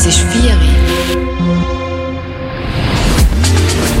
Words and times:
Es 0.00 0.06
ist 0.06 0.20
vier. 0.20 0.56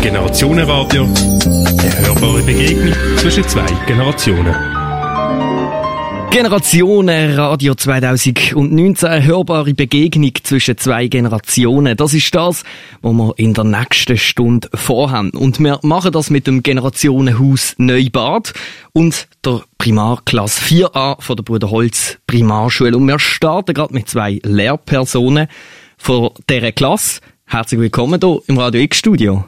Generationenradio. 0.00 1.02
Eine 1.02 2.06
hörbare 2.06 2.40
Begegnung 2.42 2.94
zwischen 3.16 3.42
zwei 3.48 3.66
Generationen. 3.84 4.54
Generationen 6.30 7.34
Radio 7.34 7.74
2019, 7.74 9.08
eine 9.08 9.24
hörbare 9.24 9.74
Begegnung 9.74 10.30
zwischen 10.40 10.78
zwei 10.78 11.08
Generationen. 11.08 11.96
Das 11.96 12.14
ist 12.14 12.32
das, 12.32 12.62
was 13.02 13.12
wir 13.12 13.34
in 13.36 13.54
der 13.54 13.64
nächsten 13.64 14.16
Stunde 14.16 14.68
vorhaben. 14.74 15.30
Und 15.30 15.58
wir 15.58 15.80
machen 15.82 16.12
das 16.12 16.30
mit 16.30 16.46
dem 16.46 16.62
Generationenhaus 16.62 17.74
Neubad 17.78 18.52
und 18.92 19.26
der 19.44 19.62
Primarklasse 19.78 20.62
4a 20.62 21.20
von 21.20 21.34
der 21.34 21.42
Bruder 21.42 21.72
Holz 21.72 22.18
Primarschule. 22.28 22.96
Und 22.96 23.08
wir 23.08 23.18
starten 23.18 23.74
gerade 23.74 23.94
mit 23.94 24.08
zwei 24.08 24.38
Lehrpersonen 24.44 25.48
von 25.98 26.30
dieser 26.48 26.72
Klasse. 26.72 27.20
Herzlich 27.44 27.80
willkommen 27.80 28.20
hier 28.22 28.40
im 28.46 28.58
Radio 28.58 28.80
X-Studio. 28.80 29.44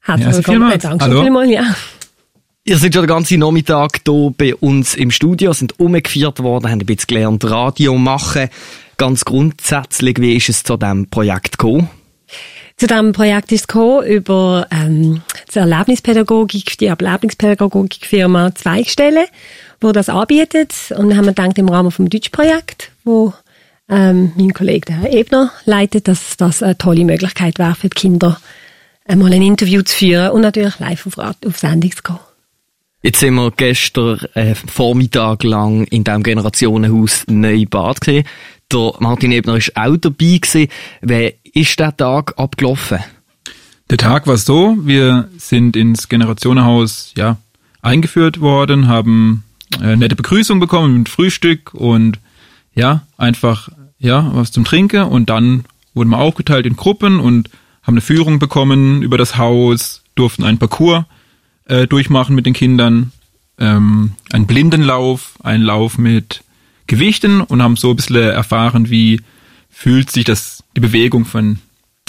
Herzlich 0.00 0.36
willkommen. 0.36 0.78
Danke 0.78 1.04
Hallo. 1.04 1.22
vielmals, 1.22 1.50
ja. 1.50 1.74
Ihr 2.64 2.76
seid 2.76 2.94
schon 2.94 3.02
den 3.02 3.08
ganzen 3.08 3.40
Nachmittag 3.40 4.00
hier 4.06 4.34
bei 4.36 4.54
uns 4.54 4.94
im 4.94 5.10
Studio, 5.10 5.52
sind 5.52 5.80
umgeführt 5.80 6.42
worden, 6.42 6.70
haben 6.70 6.80
ein 6.80 6.86
bisschen 6.86 7.06
gelernt, 7.08 7.44
Radio 7.44 7.96
machen. 7.96 8.48
Ganz 8.96 9.24
grundsätzlich, 9.24 10.20
wie 10.20 10.36
ist 10.36 10.50
es 10.50 10.62
zu 10.62 10.76
diesem 10.76 11.08
Projekt 11.08 11.58
gekommen? 11.58 11.88
Zu 12.76 12.86
diesem 12.86 13.12
Projekt 13.12 13.50
ist 13.52 13.62
es 13.62 13.66
gekommen 13.66 14.06
über 14.06 14.66
ähm, 14.70 15.22
die 15.54 15.58
Erlebnispädagogik, 15.58 16.78
die 16.78 16.86
Erlebnispädagogikfirma 16.86 18.54
Zweigstelle, 18.54 19.26
wo 19.80 19.92
das 19.92 20.08
anbietet. 20.08 20.72
Und 20.96 21.10
dann 21.10 21.16
haben 21.18 21.26
wir 21.26 21.34
gedacht, 21.34 21.58
im 21.58 21.68
Rahmen 21.68 21.90
vom 21.90 22.08
Deutschprojekt, 22.08 22.90
wo 23.04 23.32
ähm, 23.90 24.32
mein 24.36 24.54
Kollege 24.54 24.86
der 24.86 24.96
Herr 24.96 25.12
Ebner 25.12 25.52
leitet, 25.64 26.08
dass 26.08 26.36
das 26.36 26.62
eine 26.62 26.78
tolle 26.78 27.04
Möglichkeit 27.04 27.58
wäre 27.58 27.74
für 27.74 27.88
die 27.88 27.94
Kinder, 27.94 28.40
einmal 29.04 29.32
ein 29.32 29.42
Interview 29.42 29.82
zu 29.82 29.96
führen 29.96 30.30
und 30.30 30.42
natürlich 30.42 30.78
live 30.78 31.06
auf, 31.06 31.18
auf 31.18 31.58
Sendung 31.58 31.90
zu 31.90 32.02
gehen. 32.02 32.18
Jetzt 33.02 33.20
sind 33.20 33.34
wir 33.34 33.50
gestern 33.50 34.20
äh, 34.34 34.54
Vormittag 34.54 35.42
lang 35.42 35.84
in 35.84 36.04
diesem 36.04 36.22
Generationenhaus 36.22 37.24
Neubad 37.28 38.00
gesehen. 38.00 38.24
Der 38.70 38.92
Martin 38.98 39.32
Ebner 39.32 39.56
ist 39.56 39.74
auch 39.74 39.96
dabei 39.96 40.38
gewesen. 40.38 40.68
Wie 41.00 41.34
ist 41.54 41.80
der 41.80 41.96
Tag 41.96 42.38
abgelaufen? 42.38 42.98
Der 43.88 43.98
Tag 43.98 44.26
war 44.26 44.36
so, 44.36 44.76
wir 44.82 45.28
sind 45.38 45.76
ins 45.76 46.08
Generationenhaus 46.08 47.12
ja, 47.16 47.38
eingeführt 47.82 48.40
worden, 48.40 48.86
haben 48.86 49.44
äh, 49.82 49.96
nette 49.96 50.14
Begrüßung 50.14 50.60
bekommen 50.60 50.98
mit 50.98 51.08
Frühstück 51.08 51.74
und 51.74 52.18
ja, 52.74 53.02
einfach 53.16 53.70
ja, 54.00 54.30
was 54.34 54.50
zum 54.50 54.64
Trinken 54.64 55.04
und 55.04 55.30
dann 55.30 55.64
wurden 55.94 56.10
wir 56.10 56.18
aufgeteilt 56.18 56.66
in 56.66 56.76
Gruppen 56.76 57.20
und 57.20 57.50
haben 57.82 57.94
eine 57.94 58.00
Führung 58.00 58.38
bekommen 58.38 59.02
über 59.02 59.18
das 59.18 59.36
Haus, 59.36 60.02
durften 60.14 60.44
einen 60.44 60.58
Parcours 60.58 61.04
äh, 61.66 61.86
durchmachen 61.86 62.34
mit 62.34 62.46
den 62.46 62.54
Kindern, 62.54 63.12
ähm, 63.58 64.12
einen 64.32 64.46
Blindenlauf, 64.46 65.34
einen 65.42 65.62
Lauf 65.62 65.98
mit 65.98 66.42
Gewichten 66.86 67.40
und 67.40 67.62
haben 67.62 67.76
so 67.76 67.90
ein 67.90 67.96
bisschen 67.96 68.16
erfahren, 68.16 68.90
wie 68.90 69.20
fühlt 69.70 70.10
sich 70.10 70.24
das, 70.24 70.64
die 70.76 70.80
Bewegung 70.80 71.24
von 71.24 71.60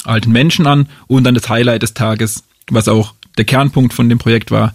alten 0.03 0.31
Menschen 0.31 0.65
an 0.65 0.87
und 1.07 1.23
dann 1.23 1.35
das 1.35 1.49
Highlight 1.49 1.83
des 1.83 1.93
Tages, 1.93 2.43
was 2.69 2.87
auch 2.87 3.13
der 3.37 3.45
Kernpunkt 3.45 3.93
von 3.93 4.09
dem 4.09 4.17
Projekt 4.17 4.49
war, 4.49 4.73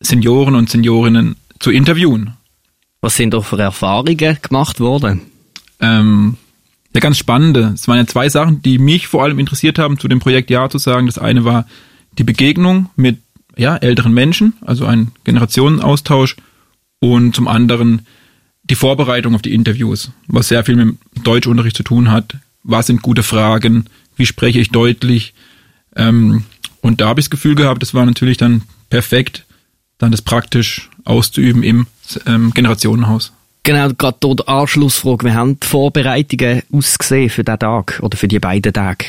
Senioren 0.00 0.54
und 0.54 0.68
Seniorinnen 0.68 1.36
zu 1.58 1.70
interviewen. 1.70 2.36
Was 3.00 3.16
sind 3.16 3.32
da 3.32 3.40
für 3.40 3.58
Erfahrungen 3.58 4.16
gemacht 4.16 4.80
worden? 4.80 5.22
Ähm, 5.80 6.36
ja, 6.94 7.00
ganz 7.00 7.18
spannende. 7.18 7.72
Es 7.74 7.88
waren 7.88 7.98
ja 7.98 8.06
zwei 8.06 8.28
Sachen, 8.28 8.62
die 8.62 8.78
mich 8.78 9.08
vor 9.08 9.24
allem 9.24 9.38
interessiert 9.38 9.78
haben, 9.78 9.98
zu 9.98 10.08
dem 10.08 10.20
Projekt 10.20 10.50
Ja 10.50 10.68
zu 10.70 10.78
sagen. 10.78 11.06
Das 11.06 11.18
eine 11.18 11.44
war 11.44 11.66
die 12.18 12.24
Begegnung 12.24 12.90
mit 12.96 13.18
ja, 13.56 13.76
älteren 13.76 14.12
Menschen, 14.12 14.54
also 14.60 14.86
ein 14.86 15.12
Generationenaustausch 15.24 16.36
und 17.00 17.34
zum 17.34 17.48
anderen 17.48 18.06
die 18.64 18.74
Vorbereitung 18.74 19.34
auf 19.34 19.42
die 19.42 19.52
Interviews, 19.52 20.10
was 20.26 20.48
sehr 20.48 20.64
viel 20.64 20.76
mit 20.76 20.96
Deutschunterricht 21.22 21.76
zu 21.76 21.82
tun 21.82 22.10
hat. 22.10 22.36
Was 22.62 22.86
sind 22.86 23.02
gute 23.02 23.22
Fragen? 23.22 23.84
Wie 24.16 24.26
spreche 24.26 24.58
ich 24.58 24.70
deutlich? 24.70 25.34
Ähm, 25.96 26.44
und 26.80 27.00
da 27.00 27.08
habe 27.08 27.20
ich 27.20 27.26
das 27.26 27.30
Gefühl 27.30 27.54
gehabt, 27.54 27.82
das 27.82 27.94
war 27.94 28.06
natürlich 28.06 28.38
dann 28.38 28.62
perfekt, 28.88 29.44
dann 29.98 30.12
das 30.12 30.22
praktisch 30.22 30.90
auszuüben 31.04 31.62
im 31.62 31.86
ähm, 32.26 32.52
Generationenhaus. 32.54 33.32
Genau, 33.64 33.88
gerade 33.96 34.18
hier 34.22 34.36
die 34.36 34.46
Anschlussfrage. 34.46 35.26
Wie 35.26 35.32
haben 35.32 35.58
die 35.58 35.66
Vorbereitungen 35.66 36.62
ausgesehen 36.70 37.30
für 37.30 37.44
diesen 37.44 37.58
Tag 37.58 37.98
oder 38.02 38.16
für 38.18 38.28
die 38.28 38.38
beiden 38.38 38.74
Tage? 38.74 39.06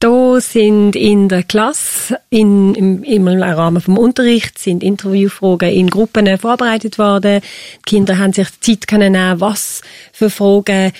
Da 0.00 0.40
sind 0.40 0.96
in 0.96 1.28
der 1.28 1.44
Klasse, 1.44 2.18
in, 2.30 2.74
im, 2.74 3.04
im 3.04 3.28
Rahmen 3.28 3.80
vom 3.80 3.96
Unterricht, 3.96 4.58
sind 4.58 4.82
Interviewfragen 4.82 5.70
in 5.70 5.88
Gruppen 5.88 6.38
vorbereitet 6.38 6.98
worden. 6.98 7.42
Die 7.42 7.82
Kinder 7.90 8.18
haben 8.18 8.32
sich 8.32 8.48
Zeit 8.60 8.88
können 8.88 9.14
was 9.40 9.82
für 10.12 10.30
Fragen 10.30 10.90
äh, 10.90 10.92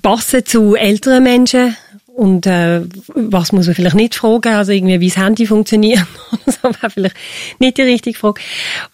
passen 0.00 0.46
zu 0.46 0.76
älteren 0.76 1.24
Menschen 1.24 1.76
und 2.06 2.46
äh, 2.46 2.82
was 3.14 3.52
muss 3.52 3.66
man 3.66 3.74
vielleicht 3.74 3.96
nicht 3.96 4.14
fragen, 4.14 4.54
also 4.54 4.72
irgendwie 4.72 5.00
wie 5.00 5.08
das 5.08 5.16
Handy 5.16 5.46
funktioniert, 5.46 6.06
das 6.46 6.62
war 6.62 6.90
vielleicht 6.90 7.16
nicht 7.58 7.76
die 7.76 7.82
richtige 7.82 8.16
Frage. 8.18 8.40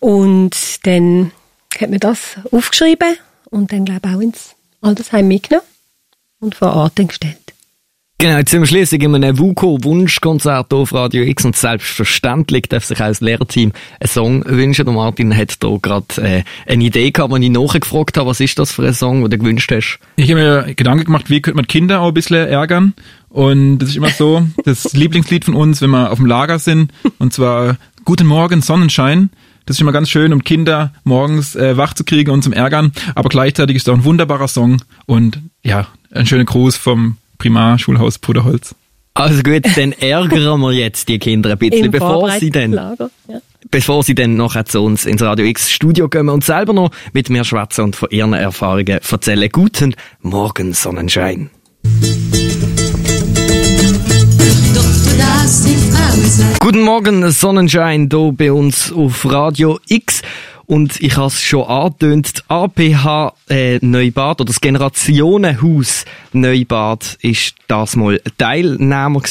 Und 0.00 0.56
dann 0.86 1.32
hat 1.80 1.90
man 1.90 2.00
das 2.00 2.36
aufgeschrieben 2.50 3.16
und 3.50 3.72
dann 3.72 3.84
glaube 3.84 4.08
ich 4.08 4.14
auch 4.14 4.20
ins 4.20 4.54
Altersheim 4.80 5.28
mitgenommen 5.28 5.66
und 6.40 6.54
vor 6.54 6.74
Ort 6.74 6.96
gestellt. 6.96 7.46
Genau, 8.18 8.38
jetzt 8.38 8.50
sind 8.50 8.60
wir 8.62 8.66
schließlich 8.66 9.02
in 9.02 9.14
einem 9.14 9.38
WUKO-Wunschkonzert 9.38 10.72
auf 10.72 10.94
Radio 10.94 11.22
X 11.24 11.44
und 11.44 11.54
selbstverständlich 11.54 12.62
darf 12.62 12.86
sich 12.86 12.98
auch 12.98 13.08
das 13.08 13.20
Lehrteam 13.20 13.72
einen 14.00 14.08
Song 14.08 14.42
wünschen. 14.46 14.88
Und 14.88 14.94
Martin 14.94 15.36
hat 15.36 15.62
da 15.62 15.76
gerade 15.82 16.06
äh, 16.22 16.42
eine 16.66 16.84
Idee 16.84 17.10
gehabt, 17.10 17.34
als 17.34 17.42
ich 17.42 17.50
nachgefragt 17.50 18.16
habe, 18.16 18.30
was 18.30 18.40
ist 18.40 18.58
das 18.58 18.72
für 18.72 18.86
ein 18.86 18.94
Song, 18.94 19.20
den 19.20 19.30
du 19.30 19.38
gewünscht 19.38 19.70
hast? 19.70 19.98
Ich 20.16 20.30
habe 20.30 20.40
mir 20.40 20.74
Gedanken 20.74 21.04
gemacht, 21.04 21.28
wie 21.28 21.42
könnte 21.42 21.56
man 21.56 21.66
Kinder 21.66 22.00
auch 22.00 22.08
ein 22.08 22.14
bisschen 22.14 22.48
ärgern. 22.48 22.94
Und 23.28 23.80
das 23.80 23.90
ist 23.90 23.96
immer 23.96 24.08
so, 24.08 24.46
das 24.64 24.94
Lieblingslied 24.94 25.44
von 25.44 25.54
uns, 25.54 25.82
wenn 25.82 25.90
wir 25.90 26.10
auf 26.10 26.16
dem 26.16 26.24
Lager 26.24 26.58
sind. 26.58 26.92
Und 27.18 27.34
zwar 27.34 27.76
Guten 28.06 28.28
Morgen, 28.28 28.62
Sonnenschein. 28.62 29.30
Das 29.66 29.76
ist 29.76 29.80
immer 29.80 29.92
ganz 29.92 30.08
schön, 30.08 30.32
um 30.32 30.44
Kinder 30.44 30.92
morgens 31.02 31.56
äh, 31.56 31.76
wach 31.76 31.92
zu 31.92 32.04
kriegen 32.04 32.30
und 32.30 32.42
zum 32.42 32.52
Ärgern. 32.52 32.92
Aber 33.16 33.28
gleichzeitig 33.28 33.76
ist 33.76 33.88
es 33.88 33.92
auch 33.92 33.96
ein 33.96 34.04
wunderbarer 34.04 34.48
Song. 34.48 34.80
Und 35.06 35.40
ja, 35.64 35.88
ein 36.12 36.24
schöner 36.26 36.44
Gruß 36.44 36.76
vom 36.76 37.16
Primarschulhaus 37.38 38.18
Puderholz. 38.18 38.74
Also 39.14 39.42
gut, 39.42 39.64
dann 39.76 39.92
ärgern 39.92 40.60
wir 40.60 40.72
jetzt 40.72 41.08
die 41.08 41.18
Kinder 41.18 41.50
ein 41.50 41.58
bisschen, 41.58 41.86
Im 41.86 41.90
bevor 41.90 42.30
sie 42.32 42.50
dann, 42.50 42.74
ja. 42.74 42.94
bevor 43.70 44.02
sie 44.02 44.14
dann 44.14 44.36
nachher 44.36 44.66
zu 44.66 44.82
uns 44.82 45.06
ins 45.06 45.22
Radio 45.22 45.46
X 45.46 45.72
Studio 45.72 46.08
kommen 46.08 46.28
und 46.28 46.44
selber 46.44 46.74
noch 46.74 46.90
mit 47.12 47.30
mir 47.30 47.42
schwätzen 47.42 47.84
und 47.84 47.96
von 47.96 48.10
ihren 48.10 48.34
Erfahrungen 48.34 48.86
erzählen. 48.86 49.48
Guten 49.50 49.94
Morgen, 50.20 50.74
Sonnenschein. 50.74 51.50
Guten 56.58 56.82
Morgen, 56.82 57.30
Sonnenschein, 57.30 58.08
hier 58.10 58.32
bei 58.36 58.50
uns 58.50 58.90
auf 58.90 59.24
Radio 59.30 59.78
X. 59.86 60.22
Und 60.66 61.00
ich 61.00 61.16
habe 61.16 61.28
es 61.28 61.40
schon 61.40 61.62
angetönt, 61.62 62.32
die 62.38 62.50
APH 62.50 63.32
äh, 63.48 63.78
Neubad 63.80 64.40
oder 64.40 64.48
das 64.48 64.60
Generationenhaus 64.60 66.04
Neubad 66.32 67.16
ist 67.22 67.54
das 67.68 67.94
mal 67.94 68.20
Teilnehmer 68.38 69.22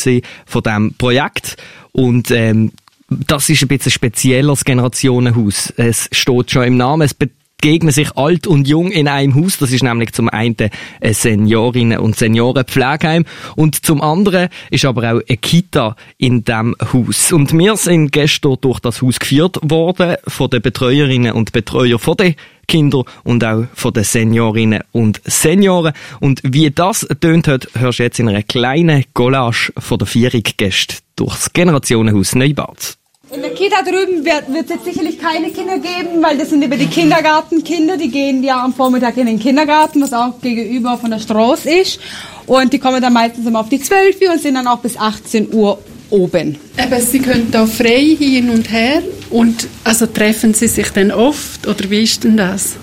von 0.45 0.63
diesem 0.63 0.93
Projekt. 0.93 1.57
Und 1.91 2.31
ähm, 2.31 2.71
das 3.09 3.49
ist 3.49 3.63
ein 3.63 3.67
bisschen 3.67 3.91
speziell 3.91 4.49
als 4.49 4.63
Generationenhaus. 4.63 5.73
Es 5.75 6.07
steht 6.13 6.49
schon 6.49 6.63
im 6.63 6.77
Namen, 6.77 7.01
es 7.01 7.13
begegnen 7.59 7.91
sich 7.91 8.16
alt 8.16 8.47
und 8.47 8.67
jung 8.67 8.91
in 8.91 9.07
einem 9.07 9.35
Haus. 9.35 9.57
Das 9.57 9.71
ist 9.71 9.83
nämlich 9.83 10.13
zum 10.13 10.29
einen 10.29 10.55
ein 11.01 11.13
Seniorinnen- 11.13 11.97
und 11.97 12.16
Seniorenpflegeheim 12.16 13.25
und 13.55 13.85
zum 13.85 14.02
anderen 14.02 14.49
ist 14.69 14.85
aber 14.85 15.13
auch 15.13 15.22
eine 15.28 15.37
Kita 15.37 15.96
in 16.17 16.43
diesem 16.43 16.75
Haus. 16.93 17.31
Und 17.31 17.57
wir 17.57 17.75
sind 17.78 18.11
gestern 18.11 18.57
durch 18.61 18.79
das 18.79 19.02
Haus 19.02 19.19
geführt 19.19 19.57
worden 19.63 20.16
von 20.28 20.49
den 20.49 20.61
Betreuerinnen 20.61 21.34
und 21.34 21.52
Betreuern 21.52 21.99
von 21.99 22.17
den 22.17 22.35
Kinder 22.67 23.03
und 23.23 23.43
auch 23.43 23.66
von 23.73 23.93
den 23.93 24.03
Seniorinnen 24.03 24.81
und 24.91 25.22
Senioren. 25.25 25.93
Und 26.19 26.41
wie 26.43 26.69
das 26.72 27.07
tönt 27.19 27.47
hat, 27.47 27.67
hörst 27.75 27.99
du 27.99 28.03
jetzt 28.03 28.19
in 28.19 28.29
einer 28.29 28.43
kleinen 28.43 29.05
Collage 29.13 29.72
von 29.78 29.97
der 29.97 30.07
Vierung-Gäste 30.07 30.97
durchs 31.16 31.53
Generationenhaus 31.53 32.35
Neubad. 32.35 32.97
In 33.35 33.41
der 33.41 33.53
Kita 33.53 33.82
drüben 33.82 34.23
wird 34.23 34.43
es 34.47 34.70
jetzt 34.70 34.85
sicherlich 34.85 35.20
keine 35.20 35.49
Kinder 35.49 35.78
geben, 35.78 36.22
weil 36.22 36.37
das 36.37 36.52
sind 36.52 36.64
über 36.64 36.78
die 36.78 36.87
Kindergartenkinder, 36.87 37.97
die 37.97 38.09
gehen 38.09 38.41
ja 38.41 38.64
am 38.64 38.73
Vormittag 38.73 39.17
in 39.17 39.26
den 39.26 39.40
Kindergarten, 39.40 40.02
was 40.02 40.14
auch 40.14 40.40
gegenüber 40.40 40.97
von 40.97 41.11
der 41.11 41.20
Straße 41.20 41.70
ist. 41.70 41.99
Und 42.46 42.72
die 42.72 42.79
kommen 42.79 43.02
dann 43.02 43.11
meistens 43.11 43.46
immer 43.46 43.59
auf 43.59 43.67
die 43.67 43.82
12 43.82 44.22
Uhr 44.22 44.32
und 44.32 44.41
sind 44.41 44.55
dann 44.55 44.67
auch 44.67 44.79
bis 44.79 44.96
18 44.96 45.53
Uhr 45.53 45.78
oben. 46.11 46.58
Eben, 46.82 47.02
Sie 47.02 47.20
können 47.20 47.49
da 47.52 47.66
frei 47.66 48.16
hin 48.17 48.49
und 48.49 48.72
her 48.72 49.02
und 49.29 49.67
also 49.84 50.05
treffen 50.05 50.53
Sie 50.53 50.67
sich 50.67 50.90
dann 50.91 51.11
oft 51.11 51.67
oder 51.67 51.90
wie 51.90 52.03
ist 52.03 52.23
denn 52.23 52.38
das? 52.38 52.76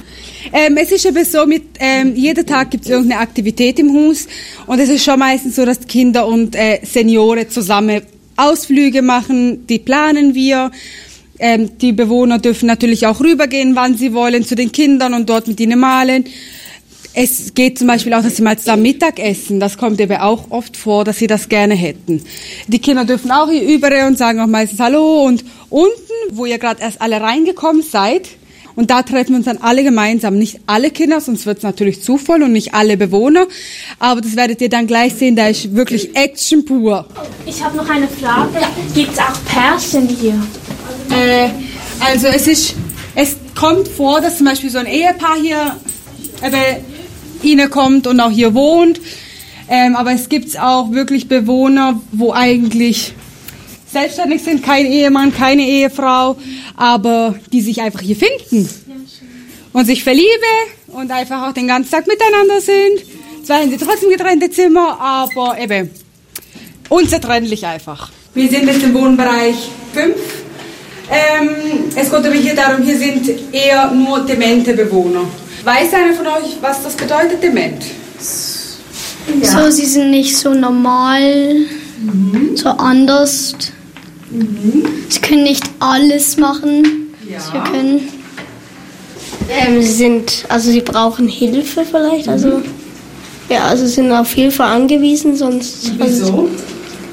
Ähm, 0.53 0.77
es 0.77 0.93
ist 0.93 1.07
eben 1.07 1.25
so, 1.25 1.47
mit, 1.47 1.63
ähm, 1.79 2.15
jeden 2.15 2.45
Tag 2.45 2.73
gibt 2.73 2.85
es 2.85 2.91
irgendeine 2.91 3.23
Aktivität 3.23 3.79
im 3.79 3.95
Haus 3.95 4.27
und 4.67 4.79
es 4.81 4.91
ist 4.91 5.03
schon 5.03 5.19
meistens 5.19 5.57
so, 5.57 5.65
dass 5.65 5.81
Kinder 5.87 6.27
und 6.27 6.55
äh, 6.55 6.81
Senioren 6.83 7.49
zusammen 7.49 8.03
Ausflüge 8.37 9.03
machen, 9.03 9.67
die 9.67 9.79
planen 9.79 10.35
wir. 10.35 10.71
Ähm, 11.39 11.79
die 11.79 11.93
Bewohner 11.93 12.39
dürfen 12.39 12.67
natürlich 12.67 13.07
auch 13.07 13.21
rübergehen, 13.21 13.75
wann 13.75 13.97
sie 13.97 14.13
wollen, 14.15 14.45
zu 14.45 14.55
den 14.55 14.71
Kindern 14.71 15.15
und 15.15 15.29
dort 15.29 15.49
mit 15.49 15.59
ihnen 15.61 15.81
malen. 15.81 16.25
Es 17.15 17.53
geht 17.53 17.79
zum 17.79 17.89
Beispiel 17.89 18.15
auch, 18.15 18.23
dass 18.23 18.37
sie 18.37 18.43
mal 18.43 18.59
zusammen 18.59 18.83
Mittag 18.83 19.19
essen. 19.19 19.61
Das 19.61 19.77
kommt 19.77 20.01
eben 20.01 20.17
auch 20.17 20.51
oft 20.51 20.77
vor, 20.77 21.05
dass 21.05 21.19
sie 21.19 21.27
das 21.27 21.49
gerne 21.49 21.75
hätten. 21.75 22.23
Die 22.69 22.79
Kinder 22.79 23.05
dürfen 23.05 23.31
auch 23.31 23.51
hier 23.51 23.63
über 23.63 24.07
und 24.07 24.17
sagen 24.17 24.41
auch 24.41 24.47
meistens 24.47 24.81
Hallo. 24.81 25.25
Und 25.25 25.45
unten, 25.69 25.93
wo 26.31 26.47
ihr 26.47 26.59
gerade 26.59 26.81
erst 26.81 27.03
alle 27.03 27.21
reingekommen 27.21 27.83
seid, 27.83 28.29
und 28.75 28.91
da 28.91 29.03
treffen 29.03 29.31
wir 29.31 29.37
uns 29.37 29.47
dann 29.47 29.59
alle 29.59 29.85
gemeinsam. 29.85 30.39
Nicht 30.39 30.61
alle 30.67 30.91
Kinder, 30.91 31.21
sonst 31.21 31.47
wird 31.47 31.59
es 31.59 31.63
natürlich 31.63 32.03
zu 32.03 32.17
voll 32.19 32.43
und 32.43 32.53
nicht 32.53 32.75
alle 32.75 32.97
Bewohner. 32.97 33.47
Aber 33.99 34.21
das 34.21 34.37
werdet 34.37 34.61
ihr 34.61 34.69
dann 34.69 34.87
gleich 34.87 35.15
sehen, 35.15 35.37
da 35.37 35.49
ist 35.49 35.75
wirklich 35.75 36.17
Action 36.17 36.65
pur. 36.65 37.07
Ich 37.47 37.63
habe 37.63 37.77
noch 37.77 37.89
eine 37.89 38.09
Frage. 38.09 38.59
Gibt 38.95 39.13
es 39.13 39.19
auch 39.19 39.45
Pärchen 39.47 40.09
hier? 40.09 40.35
Äh, 41.11 41.51
also 42.01 42.29
es 42.29 42.47
ist, 42.47 42.75
es 43.15 43.37
kommt 43.55 43.89
vor, 43.89 44.21
dass 44.21 44.39
zum 44.39 44.47
Beispiel 44.47 44.71
so 44.71 44.79
ein 44.79 44.87
Ehepaar 44.87 45.37
hier 45.41 45.77
eben 47.43 47.71
kommt 47.71 48.07
und 48.07 48.21
auch 48.21 48.31
hier 48.31 48.55
wohnt. 48.55 49.01
Ähm, 49.69 49.97
aber 49.97 50.13
es 50.13 50.29
gibt 50.29 50.59
auch 50.59 50.91
wirklich 50.91 51.29
Bewohner, 51.29 52.01
wo 52.13 52.33
eigentlich 52.33 53.15
selbstständig 53.93 54.43
sind, 54.43 54.63
kein 54.63 54.87
Ehemann, 54.87 55.33
keine 55.33 55.63
Ehefrau, 55.63 56.37
aber 56.77 57.35
die 57.53 57.61
sich 57.61 57.81
einfach 57.81 58.01
hier 58.01 58.17
finden 58.17 58.69
und 59.73 59.85
sich 59.85 60.03
verlieben 60.03 60.29
und 60.89 61.11
einfach 61.11 61.49
auch 61.49 61.53
den 61.53 61.69
ganzen 61.69 61.91
Tag 61.91 62.07
miteinander 62.07 62.61
sind. 62.61 63.45
Zwar 63.45 63.61
sind 63.61 63.79
sie 63.79 63.85
trotzdem 63.85 64.11
getrennte 64.11 64.51
Zimmer, 64.51 64.99
aber 65.01 65.59
eben 65.59 65.91
unzertrennlich 66.89 67.67
einfach. 67.67 68.11
Wir 68.35 68.49
sind 68.49 68.67
jetzt 68.67 68.83
im 68.83 68.95
Wohnbereich 68.95 69.57
5. 69.93 70.17
Ähm, 71.11 71.51
es 71.95 72.11
geht 72.11 72.15
aber 72.15 72.33
hier 72.33 72.55
darum, 72.55 72.83
hier 72.83 72.97
sind 72.97 73.29
eher 73.53 73.91
nur 73.91 74.21
demente 74.21 74.73
Bewohner. 74.73 75.25
Weiß 75.65 75.93
einer 75.95 76.15
von 76.15 76.27
euch, 76.27 76.57
was 76.61 76.83
das 76.83 76.95
bedeutet, 76.95 77.43
dement? 77.43 77.85
Ja. 79.41 79.65
So, 79.65 79.71
sie 79.71 79.87
sind 79.87 80.11
nicht 80.11 80.37
so 80.37 80.55
normal, 80.55 81.67
mhm. 82.01 82.57
so 82.57 82.69
anders. 82.71 83.55
Mhm. 84.33 84.85
Sie 85.09 85.21
können 85.21 85.45
nicht 85.45 85.65
alles 85.79 86.37
machen, 86.37 87.15
ja. 87.29 87.37
was 87.37 87.53
wir 87.53 87.61
können. 87.61 88.09
Ähm, 89.51 89.83
sie 89.83 89.93
sind, 89.93 90.45
also 90.49 90.71
sie 90.71 90.81
brauchen 90.81 91.29
Hilfe 91.29 91.85
vielleicht, 91.85 92.29
also 92.29 92.59
mhm. 92.59 92.65
ja, 93.49 93.65
also 93.65 93.87
sind 93.87 94.11
auf 94.13 94.33
Hilfe 94.33 94.65
angewiesen, 94.65 95.37
sonst. 95.37 95.93
Wieso? 95.99 96.25
Also, 96.25 96.49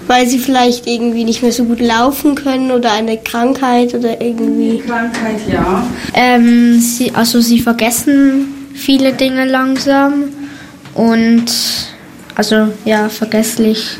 weil 0.08 0.28
sie 0.28 0.40
vielleicht 0.40 0.88
irgendwie 0.88 1.24
nicht 1.24 1.44
mehr 1.44 1.52
so 1.52 1.66
gut 1.66 1.80
laufen 1.80 2.34
können 2.34 2.72
oder 2.72 2.92
eine 2.94 3.18
Krankheit 3.18 3.94
oder 3.94 4.20
irgendwie. 4.20 4.80
Krankheit, 4.80 5.40
ja. 5.48 5.86
Ähm, 6.16 6.80
sie, 6.80 7.12
also 7.14 7.42
sie 7.42 7.60
vergessen 7.60 8.48
viele 8.74 9.14
Dinge 9.14 9.46
langsam 9.46 10.24
und 10.96 11.46
also 12.34 12.70
ja, 12.86 13.08
vergesslich. 13.10 14.00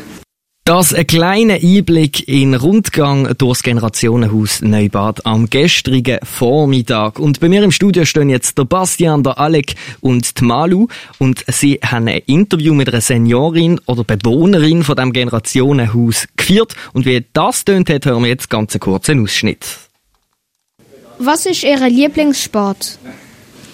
Das 0.70 0.94
ein 0.94 1.04
kleiner 1.04 1.54
Einblick 1.54 2.28
in 2.28 2.54
Rundgang 2.54 3.36
durchs 3.36 3.64
Generationenhaus 3.64 4.62
Neubad 4.62 5.26
am 5.26 5.50
gestrigen 5.50 6.20
Vormittag. 6.22 7.18
Und 7.18 7.40
bei 7.40 7.48
mir 7.48 7.64
im 7.64 7.72
Studio 7.72 8.04
stehen 8.04 8.30
jetzt 8.30 8.56
der 8.56 8.66
Bastian, 8.66 9.24
der 9.24 9.40
Alec 9.40 9.74
und 10.00 10.38
die 10.38 10.44
Malu. 10.44 10.86
Und 11.18 11.44
sie 11.48 11.80
haben 11.84 12.06
ein 12.06 12.22
Interview 12.26 12.72
mit 12.72 12.88
einer 12.88 13.00
Seniorin 13.00 13.80
oder 13.86 14.04
Bewohnerin 14.04 14.84
von 14.84 14.94
dem 14.94 15.12
Generationenhaus 15.12 16.28
geführt. 16.36 16.76
Und 16.92 17.04
wie 17.04 17.26
das 17.32 17.64
tönt 17.64 17.90
hat, 17.90 18.06
hören 18.06 18.22
wir 18.22 18.30
jetzt 18.30 18.48
ganz 18.48 18.72
einen 18.72 18.80
kurzen 18.80 19.24
Ausschnitt. 19.24 19.66
Was 21.18 21.46
ist 21.46 21.64
Ihr 21.64 21.80
Lieblingssport? 21.80 22.96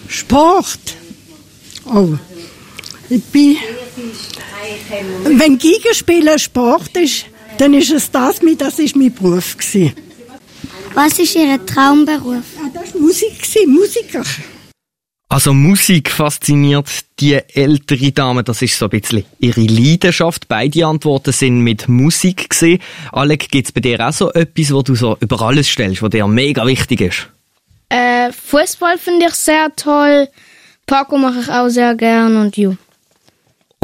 Sport? 0.08 0.80
Oh, 1.84 2.14
ich 3.08 3.24
bin 3.24 3.56
wenn 5.24 5.58
Gigenspielen 5.58 6.38
Sport 6.38 6.96
ist, 6.96 7.26
dann 7.58 7.74
ist 7.74 7.92
es 7.92 8.10
das 8.10 8.42
mit, 8.42 8.60
das 8.60 8.78
ist 8.78 8.96
mein 8.96 9.12
Beruf 9.12 9.56
gewesen. 9.56 9.94
Was 10.94 11.18
ist 11.18 11.34
Ihr 11.36 11.64
Traumberuf? 11.64 12.44
Das 12.72 12.94
war 12.94 13.00
Musik, 13.00 13.46
Musiker. 13.66 14.24
Also 15.28 15.52
Musik 15.52 16.10
fasziniert 16.10 16.88
die 17.18 17.34
ältere 17.34 18.12
Dame, 18.12 18.44
das 18.44 18.62
ist 18.62 18.78
so 18.78 18.86
ein 18.86 19.00
bisschen 19.00 19.24
ihre 19.40 19.60
Leidenschaft. 19.60 20.46
Beide 20.46 20.86
Antworten 20.86 21.32
sind 21.32 21.60
mit 21.60 21.88
Musik 21.88 22.48
gesehen. 22.48 22.78
Alec, 23.10 23.50
gibt 23.50 23.66
es 23.66 23.72
bei 23.72 23.80
dir 23.80 24.06
auch 24.06 24.12
so 24.12 24.32
etwas, 24.32 24.72
wo 24.72 24.82
du 24.82 24.94
so 24.94 25.16
über 25.20 25.42
alles 25.42 25.68
stellst, 25.68 26.00
was 26.00 26.10
dir 26.10 26.26
mega 26.28 26.64
wichtig 26.64 27.00
ist? 27.00 27.28
Äh, 27.88 28.30
Fußball 28.32 28.98
finde 28.98 29.26
ich 29.26 29.34
sehr 29.34 29.74
toll. 29.74 30.28
Parkour 30.86 31.18
mache 31.18 31.40
ich 31.40 31.48
auch 31.48 31.68
sehr 31.68 31.96
gern 31.96 32.36
und 32.36 32.56
ju. 32.56 32.76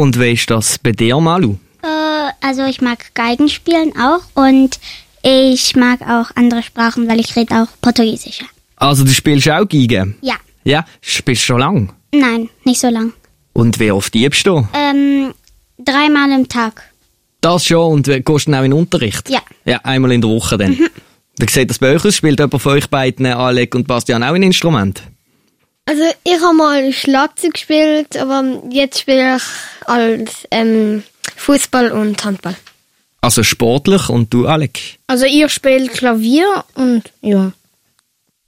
Und 0.03 0.19
wie 0.19 0.33
ist 0.33 0.51
das 0.51 0.81
bei 0.81 0.91
dir, 0.91 1.21
Malu? 1.21 1.59
Äh, 1.81 2.33
also 2.41 2.65
ich 2.65 2.81
mag 2.81 3.15
Geigen 3.15 3.49
spielen 3.49 3.93
auch 3.97 4.23
und 4.35 4.81
ich 5.23 5.77
mag 5.77 6.01
auch 6.03 6.35
andere 6.35 6.65
Sprachen, 6.65 7.07
weil 7.07 7.21
ich 7.21 7.37
rede 7.37 7.55
auch 7.55 7.69
Portugiesisch. 7.81 8.41
Also 8.75 9.05
du 9.05 9.13
spielst 9.13 9.49
auch 9.49 9.65
Geige? 9.69 10.13
Ja. 10.21 10.35
Ja? 10.65 10.85
Spielst 11.03 11.43
du 11.43 11.47
schon 11.47 11.61
lang? 11.61 11.93
Nein, 12.13 12.49
nicht 12.65 12.81
so 12.81 12.89
lang. 12.89 13.13
Und 13.53 13.79
wie 13.79 13.93
oft 13.93 14.13
übst 14.17 14.45
du? 14.45 14.67
Ähm, 14.75 15.35
dreimal 15.79 16.33
im 16.33 16.49
Tag. 16.49 16.83
Das 17.41 17.65
schon 17.65 17.93
und 17.93 18.07
gehst 18.07 18.27
du 18.27 18.33
auch 18.33 18.41
in 18.41 18.53
den 18.53 18.73
Unterricht? 18.73 19.31
Ja. 19.31 19.43
Ja, 19.65 19.79
einmal 19.85 20.11
in 20.11 20.21
der 20.21 20.31
Woche 20.31 20.59
dann. 20.59 20.73
Mhm. 20.73 20.89
Wie 21.39 21.49
sieht 21.49 21.71
das 21.71 21.79
bei 21.79 21.95
euch 21.95 22.05
aus? 22.05 22.17
Spielt 22.17 22.41
jemand 22.41 22.61
von 22.61 22.73
euch 22.73 22.91
beiden, 22.91 23.27
Alec 23.27 23.77
und 23.77 23.87
Bastian, 23.87 24.25
auch 24.25 24.35
ein 24.35 24.43
Instrument? 24.43 25.01
Also 25.85 26.03
ich 26.25 26.43
habe 26.43 26.57
mal 26.57 26.93
Schlagzeug 26.93 27.55
gespielt, 27.55 28.17
aber 28.17 28.63
jetzt 28.69 28.99
spiele 28.99 29.37
ich 29.37 29.43
als 29.87 30.47
ähm, 30.51 31.03
Fußball 31.37 31.93
und 31.93 32.25
Handball. 32.25 32.57
Also 33.21 33.43
sportlich 33.43 34.09
und 34.09 34.35
du, 34.35 34.47
Alec? 34.47 34.99
Also 35.07 35.27
ihr 35.27 35.49
spielt 35.49 35.93
Klavier 35.93 36.65
und 36.75 37.05
ja. 37.21 37.53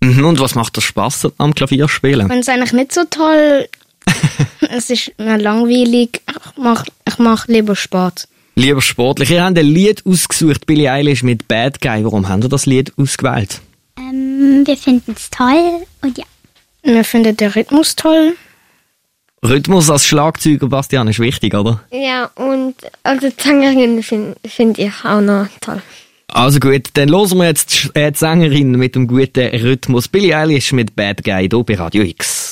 Mhm, 0.00 0.24
und 0.24 0.40
was 0.40 0.54
macht 0.54 0.76
das 0.76 0.84
Spaß 0.84 1.28
am 1.38 1.54
Klavierspielen? 1.54 2.28
Wenn 2.28 2.40
es 2.40 2.48
eigentlich 2.48 2.72
nicht 2.72 2.92
so 2.92 3.02
toll, 3.08 3.68
es 4.60 4.90
ist 4.90 5.12
mir 5.18 5.38
langweilig. 5.38 6.20
Ich 6.28 6.56
mache 6.62 6.86
ich 7.06 7.18
mach 7.18 7.46
lieber 7.46 7.76
Sport. 7.76 8.26
Lieber 8.56 8.82
sportlich. 8.82 9.30
Ihr 9.30 9.44
habt 9.44 9.58
ein 9.58 9.66
Lied 9.66 10.04
ausgesucht, 10.06 10.66
Billie 10.66 10.90
Eilish 10.90 11.22
mit 11.22 11.48
Bad 11.48 11.80
Guy. 11.80 12.04
Warum 12.04 12.28
habt 12.28 12.44
ihr 12.44 12.48
das 12.48 12.66
Lied 12.66 12.92
ausgewählt? 12.96 13.60
Ähm, 13.98 14.62
wir 14.64 14.76
finden 14.76 15.14
es 15.16 15.30
toll 15.30 15.82
und 16.02 16.18
ja. 16.18 16.24
Wir 16.82 17.04
finden 17.04 17.36
den 17.36 17.50
Rhythmus 17.50 17.96
toll. 17.96 18.36
Rhythmus 19.44 19.90
als 19.90 20.06
Schlagzeuger, 20.06 20.68
Bastian, 20.68 21.08
ist 21.08 21.18
wichtig, 21.18 21.54
oder? 21.54 21.80
Ja, 21.92 22.30
und 22.34 22.74
also 23.02 23.28
Sängerin 23.36 24.02
finde 24.02 24.36
find 24.46 24.78
ich 24.78 24.92
auch 25.04 25.20
noch 25.20 25.46
toll. 25.60 25.82
Also 26.28 26.58
gut, 26.58 26.88
dann 26.94 27.10
hören 27.10 27.38
wir 27.38 27.46
jetzt 27.46 27.90
die 27.94 28.10
Sängerin 28.14 28.72
mit 28.72 28.94
dem 28.94 29.06
guten 29.06 29.46
Rhythmus. 29.54 30.08
Billie 30.08 30.36
Eilish 30.36 30.72
mit 30.72 30.96
Bad 30.96 31.22
Guy 31.22 31.48
hier 31.48 31.62
bei 31.62 31.74
Radio 31.74 32.02
X. 32.02 32.43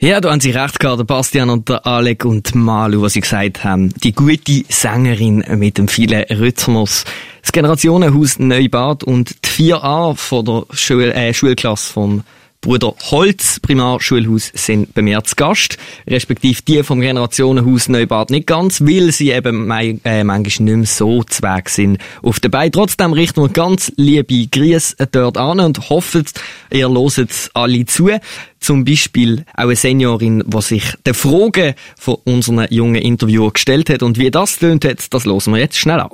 Ja, 0.00 0.20
da 0.20 0.30
haben 0.30 0.38
Sie 0.40 0.52
recht 0.52 0.78
gehabt, 0.78 1.00
der 1.00 1.04
Bastian 1.04 1.50
und 1.50 1.68
der 1.68 1.84
Alec 1.84 2.24
und 2.24 2.54
Malu, 2.54 3.02
was 3.02 3.14
sie 3.14 3.20
gesagt 3.20 3.64
haben. 3.64 3.92
Die 4.04 4.12
gute 4.12 4.62
Sängerin 4.68 5.44
mit 5.56 5.76
dem 5.76 5.88
vielen 5.88 6.22
Rhythmus. 6.22 7.04
Das 7.42 7.50
Generationenhaus 7.50 8.38
Neubad 8.38 9.02
und 9.02 9.34
die 9.44 9.72
4a 9.72 10.14
von 10.14 10.44
der 10.44 10.66
Schul 10.70 11.10
äh, 11.10 11.34
Schulklasse 11.34 11.92
vom 11.92 12.22
Bruder 12.60 12.92
Holz 13.12 13.60
Primarschulhaus 13.60 14.50
sind 14.52 14.92
bei 14.92 15.00
mir 15.00 15.22
zu 15.22 15.36
Gast, 15.36 15.78
respektive 16.08 16.60
die 16.62 16.82
vom 16.82 17.00
Generationenhaus 17.00 17.88
Neubad 17.88 18.30
nicht 18.30 18.48
ganz, 18.48 18.80
weil 18.80 19.12
sie 19.12 19.30
eben 19.30 19.70
äh, 19.70 20.24
manchmal 20.24 20.42
nicht 20.42 20.76
mehr 20.76 20.86
so 20.86 21.22
zweig 21.22 21.68
sind 21.68 21.98
auf 22.20 22.40
der 22.40 22.48
Beine. 22.48 22.72
Trotzdem 22.72 23.12
richten 23.12 23.42
wir 23.42 23.48
ganz 23.48 23.92
liebe 23.96 24.48
Grüße 24.48 24.96
dort 25.12 25.38
an 25.38 25.60
und 25.60 25.88
hoffen, 25.88 26.24
ihr 26.72 26.88
loset 26.88 27.30
alle 27.54 27.86
zu. 27.86 28.10
Zum 28.58 28.84
Beispiel 28.84 29.44
auch 29.54 29.62
eine 29.62 29.76
Seniorin, 29.76 30.42
die 30.44 30.62
sich 30.62 30.82
den 31.06 31.14
Fragen 31.14 31.74
von 31.96 32.16
unseren 32.24 32.66
jungen 32.70 32.96
Interviewer 33.00 33.52
gestellt 33.52 33.88
hat 33.88 34.02
und 34.02 34.18
wie 34.18 34.32
das 34.32 34.58
tönt 34.58 34.84
hat, 34.84 35.14
das 35.14 35.24
hören 35.26 35.52
wir 35.52 35.60
jetzt 35.60 35.78
schnell 35.78 36.00
an. 36.00 36.10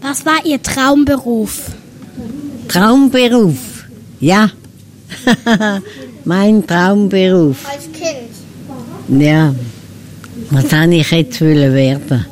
Was 0.00 0.24
war 0.24 0.44
Ihr 0.46 0.62
Traumberuf? 0.62 1.72
Traumberuf? 2.68 3.84
Ja, 4.18 4.50
mein 6.24 6.66
Traumberuf. 6.66 7.58
Als 7.66 7.88
Kind? 7.92 9.20
Ja. 9.20 9.54
Was 10.50 10.72
habe 10.72 10.94
ich 10.94 11.10
jetzt 11.10 11.40
werden? 11.40 12.26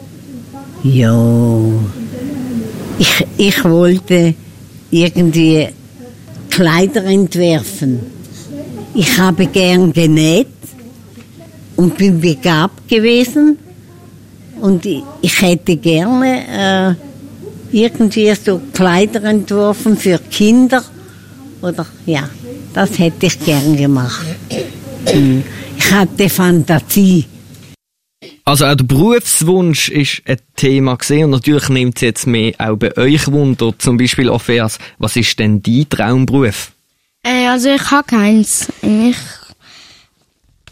Ja. 0.82 1.16
Ich, 2.98 3.26
ich 3.36 3.64
wollte 3.64 4.34
irgendwie 4.90 5.68
Kleider 6.50 7.04
entwerfen. 7.04 8.00
Ich 8.94 9.18
habe 9.18 9.46
gern 9.46 9.92
genäht 9.92 10.48
und 11.76 11.96
bin 11.96 12.20
begabt 12.20 12.88
gewesen 12.88 13.56
und 14.60 14.84
ich, 14.84 15.02
ich 15.22 15.40
hätte 15.40 15.76
gerne 15.76 16.96
äh, 17.72 17.76
irgendwie 17.76 18.34
so 18.34 18.60
Kleider 18.72 19.24
entworfen 19.24 19.96
für 19.96 20.18
Kinder 20.18 20.82
oder 21.62 21.86
ja, 22.06 22.28
das 22.72 22.98
hätte 22.98 23.26
ich 23.26 23.38
gern 23.44 23.76
gemacht. 23.76 24.24
Hm. 25.06 25.42
Ich 25.76 25.90
hatte 25.92 26.28
Fantasie. 26.28 27.26
Also 28.44 28.66
auch 28.66 28.74
der 28.74 28.84
Berufswunsch 28.84 29.88
ist 29.88 30.22
ein 30.26 30.38
Thema 30.56 30.96
gesehen 30.96 31.24
und 31.24 31.30
natürlich 31.30 31.68
nimmt 31.68 31.96
es 31.96 32.02
jetzt 32.02 32.26
mehr 32.26 32.52
auch 32.58 32.76
bei 32.76 32.96
euch 32.96 33.30
Wunder. 33.30 33.72
Zum 33.78 33.96
Beispiel 33.96 34.28
Opheas, 34.28 34.78
was 34.98 35.16
ist 35.16 35.38
denn 35.38 35.62
dein 35.62 35.88
Traumberuf? 35.88 36.72
Äh, 37.22 37.46
also 37.46 37.70
ich 37.70 37.90
habe 37.90 38.06
keins. 38.06 38.68
Ich 38.82 39.16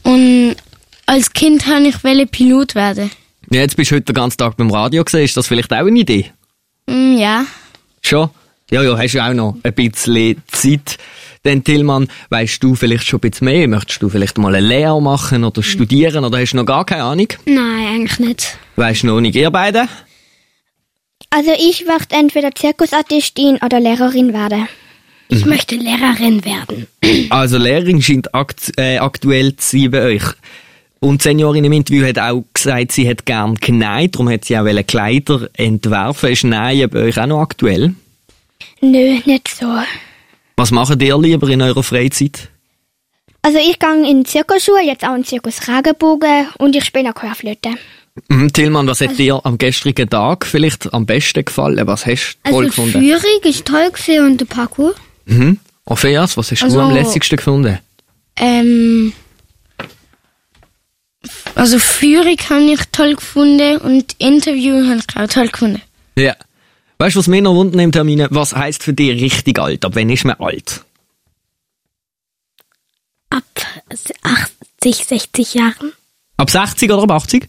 und 0.02 0.56
als 1.06 1.32
Kind 1.32 1.66
habe 1.66 1.88
ich 1.88 2.02
welle 2.04 2.26
Pilot 2.26 2.74
werden. 2.74 3.10
Ja, 3.50 3.60
jetzt 3.60 3.76
bist 3.76 3.90
du 3.90 3.96
heute 3.96 4.06
den 4.06 4.14
ganzen 4.14 4.38
Tag 4.38 4.56
beim 4.56 4.70
Radio 4.70 5.04
gesehen. 5.04 5.24
Ist 5.24 5.36
das 5.36 5.46
vielleicht 5.46 5.72
auch 5.72 5.78
eine 5.78 5.98
Idee? 5.98 6.32
Mm, 6.86 7.16
ja. 7.16 7.44
Schon? 8.02 8.30
Ja, 8.70 8.82
ja, 8.82 8.96
hast 8.98 9.14
du 9.14 9.24
auch 9.24 9.32
noch 9.32 9.56
ein 9.62 9.72
bisschen 9.74 10.42
Zeit. 10.48 10.98
Denn 11.44 11.64
Tillmann, 11.64 12.08
weißt 12.30 12.62
du 12.62 12.74
vielleicht 12.74 13.06
schon 13.06 13.18
ein 13.18 13.30
bisschen 13.30 13.44
mehr? 13.46 13.68
Möchtest 13.68 14.02
du 14.02 14.08
vielleicht 14.08 14.38
mal 14.38 14.54
eine 14.54 14.66
Lehre 14.66 15.00
machen 15.00 15.44
oder 15.44 15.62
studieren 15.62 16.24
oder 16.24 16.38
hast 16.38 16.52
du 16.52 16.56
noch 16.56 16.66
gar 16.66 16.84
keine 16.84 17.04
Ahnung? 17.04 17.28
Nein, 17.46 17.86
eigentlich 17.86 18.18
nicht. 18.18 18.58
Weißt 18.76 19.02
du 19.02 19.08
noch 19.08 19.20
nicht, 19.20 19.36
ihr 19.36 19.50
beide? 19.50 19.88
Also 21.30 21.52
ich 21.58 21.84
möchte 21.84 22.16
entweder 22.16 22.54
Zirkusartistin 22.54 23.58
oder 23.64 23.80
Lehrerin 23.80 24.32
werden. 24.32 24.68
Ich 25.28 25.44
möchte 25.44 25.76
Lehrerin 25.76 26.44
werden. 26.44 26.86
Also 27.30 27.58
Lehrerin 27.58 28.02
scheint 28.02 28.34
akt 28.34 28.72
äh, 28.76 28.98
aktuell 28.98 29.56
zu 29.56 29.78
sein 29.78 29.90
bei 29.90 30.02
euch. 30.02 30.22
Und 31.00 31.22
die 31.22 31.28
Seniorin 31.28 31.64
im 31.64 31.72
Interview 31.72 32.06
hat 32.06 32.18
auch 32.18 32.44
gesagt, 32.52 32.92
sie 32.92 33.06
hätte 33.06 33.24
gern 33.24 33.54
genäht, 33.54 34.14
darum 34.14 34.30
hat 34.30 34.44
sie 34.44 34.58
auch 34.58 34.66
Kleider 34.86 35.48
entwerfen. 35.54 36.30
Ist 36.30 36.44
Nähen 36.44 36.90
bei 36.90 37.04
euch 37.04 37.18
auch 37.18 37.26
noch 37.26 37.40
aktuell? 37.40 37.94
Nö, 38.80 39.18
nicht 39.24 39.48
so. 39.48 39.66
Was 40.58 40.72
macht 40.72 41.00
ihr 41.00 41.16
lieber 41.16 41.48
in 41.50 41.62
eurer 41.62 41.84
Freizeit? 41.84 42.48
Also 43.42 43.58
ich 43.58 43.78
gehe 43.78 44.10
in 44.10 44.24
die 44.24 44.28
Zirkusschule, 44.28 44.82
jetzt 44.84 45.04
auch 45.04 45.10
in 45.14 45.22
den 45.22 45.24
Zirkus 45.24 45.68
Regenbogen 45.68 46.48
und 46.58 46.74
ich 46.74 46.84
spiele 46.84 47.12
Querflöte. 47.12 47.70
Mhm, 48.28 48.52
Tillmann, 48.52 48.88
was 48.88 49.00
hat 49.00 49.16
dir 49.16 49.40
am 49.46 49.56
gestrigen 49.56 50.10
Tag 50.10 50.44
vielleicht 50.44 50.92
am 50.92 51.06
besten 51.06 51.44
gefallen? 51.44 51.86
Was 51.86 52.04
hast 52.06 52.38
du 52.42 52.50
toll 52.50 52.52
Also 52.52 52.60
die 52.62 52.66
gefunden? 52.90 53.00
Führung 53.20 53.40
ist 53.44 53.64
toll 53.66 53.90
gewesen 53.92 54.26
und 54.26 54.40
der 54.40 54.46
Parkour. 54.46 54.94
Mhm. 55.26 55.60
Opheas, 55.84 56.36
was 56.36 56.50
hast 56.50 56.62
du 56.62 56.64
Also- 56.66 56.80
am 56.80 56.92
lässigsten 56.92 57.36
gefunden? 57.36 57.78
Ähm, 58.34 59.12
also 61.54 61.78
Führung 61.78 62.36
habe 62.50 62.62
ich 62.72 62.80
toll 62.90 63.14
gefunden 63.14 63.76
und 63.78 64.16
Interview 64.18 64.74
habe 64.88 64.98
ich 65.08 65.16
auch 65.16 65.28
toll 65.32 65.48
gefunden. 65.50 65.82
Ja. 66.16 66.34
Weißt 66.98 67.14
du, 67.14 67.20
was 67.20 67.28
mir 67.28 67.40
noch 67.40 67.54
wundert 67.54 67.80
im 67.80 67.92
Termin? 67.92 68.26
Was 68.30 68.54
heisst 68.54 68.82
für 68.82 68.92
dich 68.92 69.22
richtig 69.22 69.58
alt? 69.60 69.84
Ab 69.84 69.92
wann 69.94 70.10
ist 70.10 70.24
man 70.24 70.36
alt? 70.40 70.84
Ab 73.30 73.44
80, 74.80 75.06
60 75.06 75.54
Jahren. 75.54 75.92
Ab 76.36 76.50
60 76.50 76.90
oder 76.90 77.02
ab 77.04 77.10
80? 77.12 77.48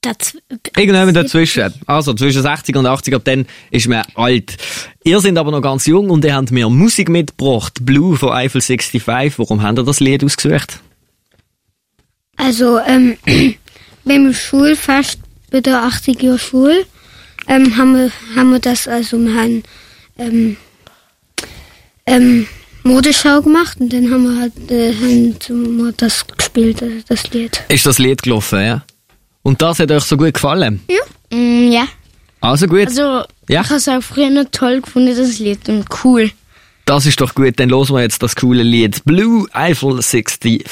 Das, 0.00 0.36
Irgendjemand 0.76 1.16
dazwischen. 1.16 1.72
Also 1.86 2.14
zwischen 2.14 2.42
60 2.42 2.76
und 2.76 2.86
80, 2.86 3.14
ab 3.14 3.22
dann 3.24 3.46
ist 3.70 3.88
man 3.88 4.04
alt. 4.14 4.56
Ihr 5.04 5.20
seid 5.20 5.36
aber 5.36 5.52
noch 5.52 5.62
ganz 5.62 5.86
jung 5.86 6.10
und 6.10 6.24
ihr 6.24 6.34
habt 6.34 6.50
mir 6.50 6.68
Musik 6.68 7.08
mitgebracht. 7.08 7.74
Blue 7.82 8.16
von 8.16 8.30
Eiffel 8.30 8.60
65. 8.60 9.38
Warum 9.38 9.62
habt 9.62 9.78
ihr 9.78 9.84
das 9.84 10.00
Lied 10.00 10.24
ausgesucht? 10.24 10.80
Also, 12.36 12.78
ähm, 12.80 13.16
beim 14.04 14.32
Schulfest, 14.32 15.20
bei 15.50 15.60
der 15.60 15.82
80 15.82 16.22
Jahr 16.22 16.38
Schule, 16.38 16.86
ähm, 17.48 17.76
haben 17.76 17.94
wir, 17.94 18.10
haben 18.34 18.50
wir 18.52 18.58
das, 18.58 18.88
also 18.88 19.18
wir 19.18 19.34
haben, 19.34 19.62
ähm, 20.18 20.56
ähm, 22.06 22.46
Modeschau 22.84 23.42
gemacht 23.42 23.78
und 23.80 23.92
dann 23.92 24.10
haben 24.12 24.24
wir 24.24 24.40
halt, 24.40 24.70
äh, 24.70 24.94
haben 24.94 25.94
das 25.96 26.24
gespielt, 26.26 26.82
äh, 26.82 27.02
das 27.08 27.28
Lied. 27.30 27.62
Ist 27.68 27.84
das 27.86 27.98
Lied 27.98 28.22
gelaufen, 28.22 28.60
ja? 28.64 28.82
Und 29.42 29.60
das 29.62 29.78
hat 29.80 29.90
euch 29.90 30.04
so 30.04 30.16
gut 30.16 30.34
gefallen? 30.34 30.80
Ja. 30.88 31.36
Mm, 31.36 31.70
ja. 31.72 31.86
Also 32.40 32.66
gut. 32.66 32.86
Also, 32.86 33.24
Ja. 33.48 33.62
ich 33.62 33.66
habe 33.68 33.74
es 33.76 33.88
auch 33.88 34.02
früher 34.02 34.30
noch 34.30 34.46
toll 34.52 34.80
gefunden, 34.80 35.16
das 35.16 35.38
Lied, 35.38 35.68
und 35.68 35.84
cool. 36.04 36.30
Das 36.84 37.06
ist 37.06 37.20
doch 37.20 37.34
gut, 37.34 37.58
dann 37.58 37.70
hören 37.70 37.88
wir 37.88 38.02
jetzt 38.02 38.22
das 38.22 38.36
coole 38.36 38.62
Lied 38.62 39.04
Blue 39.04 39.48
Eiffel 39.52 40.00
65. 40.00 40.64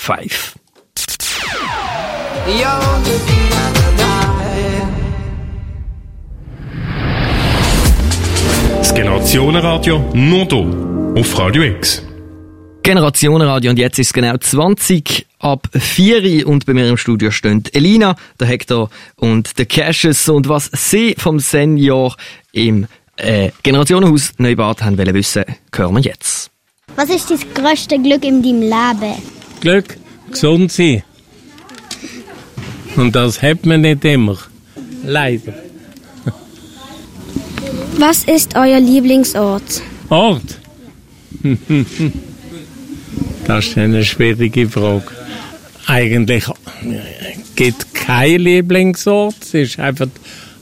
Das 8.94 9.02
Generationenradio 9.02 9.98
nur 10.14 10.46
hier 10.46 11.20
auf 11.20 11.38
Radio 11.40 11.64
X. 11.64 12.00
Generationenradio 12.84 13.72
und 13.72 13.76
jetzt 13.76 13.98
ist 13.98 14.06
es 14.06 14.12
genau 14.12 14.36
20 14.36 15.26
ab 15.40 15.66
4 15.72 16.46
und 16.46 16.64
bei 16.64 16.74
mir 16.74 16.88
im 16.88 16.96
Studio 16.96 17.32
stehen 17.32 17.64
Elina, 17.72 18.14
der 18.38 18.46
Hector 18.46 18.90
und 19.16 19.58
der 19.58 19.66
Cassius 19.66 20.28
und 20.28 20.48
was 20.48 20.70
sie 20.72 21.16
vom 21.18 21.40
Senior 21.40 22.14
im 22.52 22.86
äh, 23.16 23.50
Generationenhaus 23.64 24.30
Neubad 24.38 24.84
haben 24.84 24.96
wollen 24.96 25.14
wissen, 25.14 25.44
hören 25.74 25.96
wir 25.96 26.00
jetzt. 26.00 26.52
Was 26.94 27.10
ist 27.10 27.28
das 27.32 27.40
größte 27.52 27.98
Glück 27.98 28.24
in 28.24 28.44
deinem 28.44 28.60
Leben? 28.60 29.14
Glück, 29.60 29.96
gesund 30.30 30.70
sein. 30.70 31.02
Und 32.94 33.16
das 33.16 33.42
hat 33.42 33.66
man 33.66 33.80
nicht 33.80 34.04
immer. 34.04 34.38
Leider. 35.02 35.52
Was 37.98 38.24
ist 38.24 38.56
euer 38.56 38.80
Lieblingsort? 38.80 39.82
Ort? 40.08 40.60
das 43.46 43.66
ist 43.66 43.78
eine 43.78 44.04
schwierige 44.04 44.68
Frage. 44.68 45.04
Eigentlich 45.86 46.44
gibt 47.56 47.82
es 47.82 47.92
keinen 47.92 48.40
Lieblingsort. 48.40 49.36
Es 49.42 49.54
ist 49.54 49.78
einfach 49.78 50.08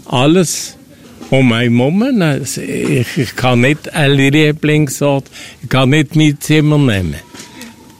alles 0.06 0.76
um. 1.30 1.52
Also 1.52 2.60
Ich, 2.60 3.16
ich 3.16 3.36
kann 3.36 3.62
nicht 3.62 3.92
einen 3.94 4.32
Lieblingsort, 4.32 5.24
ich 5.62 5.68
kann 5.68 5.90
nicht 5.90 6.14
mein 6.14 6.38
Zimmer 6.40 6.78
nehmen. 6.78 7.16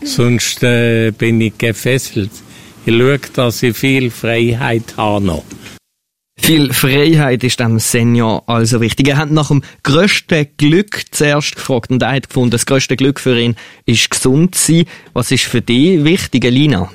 Sonst 0.04 0.62
äh, 0.62 1.10
bin 1.12 1.40
ich 1.40 1.56
gefesselt. 1.56 2.30
Ich 2.84 2.94
schaue, 2.94 3.20
dass 3.34 3.62
ich 3.62 3.76
viel 3.76 4.10
Freiheit 4.10 4.94
habe 4.96 5.24
noch. 5.24 5.44
Viel 6.36 6.72
Freiheit 6.72 7.44
ist 7.44 7.60
dem 7.60 7.78
Senior 7.78 8.42
also 8.46 8.80
wichtig. 8.80 9.08
Er 9.08 9.16
hat 9.16 9.30
nach 9.30 9.48
dem 9.48 9.62
grössten 9.82 10.48
Glück 10.56 11.02
zuerst 11.10 11.56
gefragt 11.56 11.90
und 11.90 12.02
er 12.02 12.12
hat 12.12 12.28
gefunden, 12.28 12.50
das 12.50 12.66
grösste 12.66 12.96
Glück 12.96 13.20
für 13.20 13.38
ihn 13.38 13.56
ist 13.86 14.10
gesund 14.10 14.54
zu 14.54 14.72
sein. 14.72 14.84
Was 15.12 15.30
ist 15.30 15.44
für 15.44 15.60
dich 15.60 16.02
wichtig, 16.04 16.44
Elina? 16.44 16.90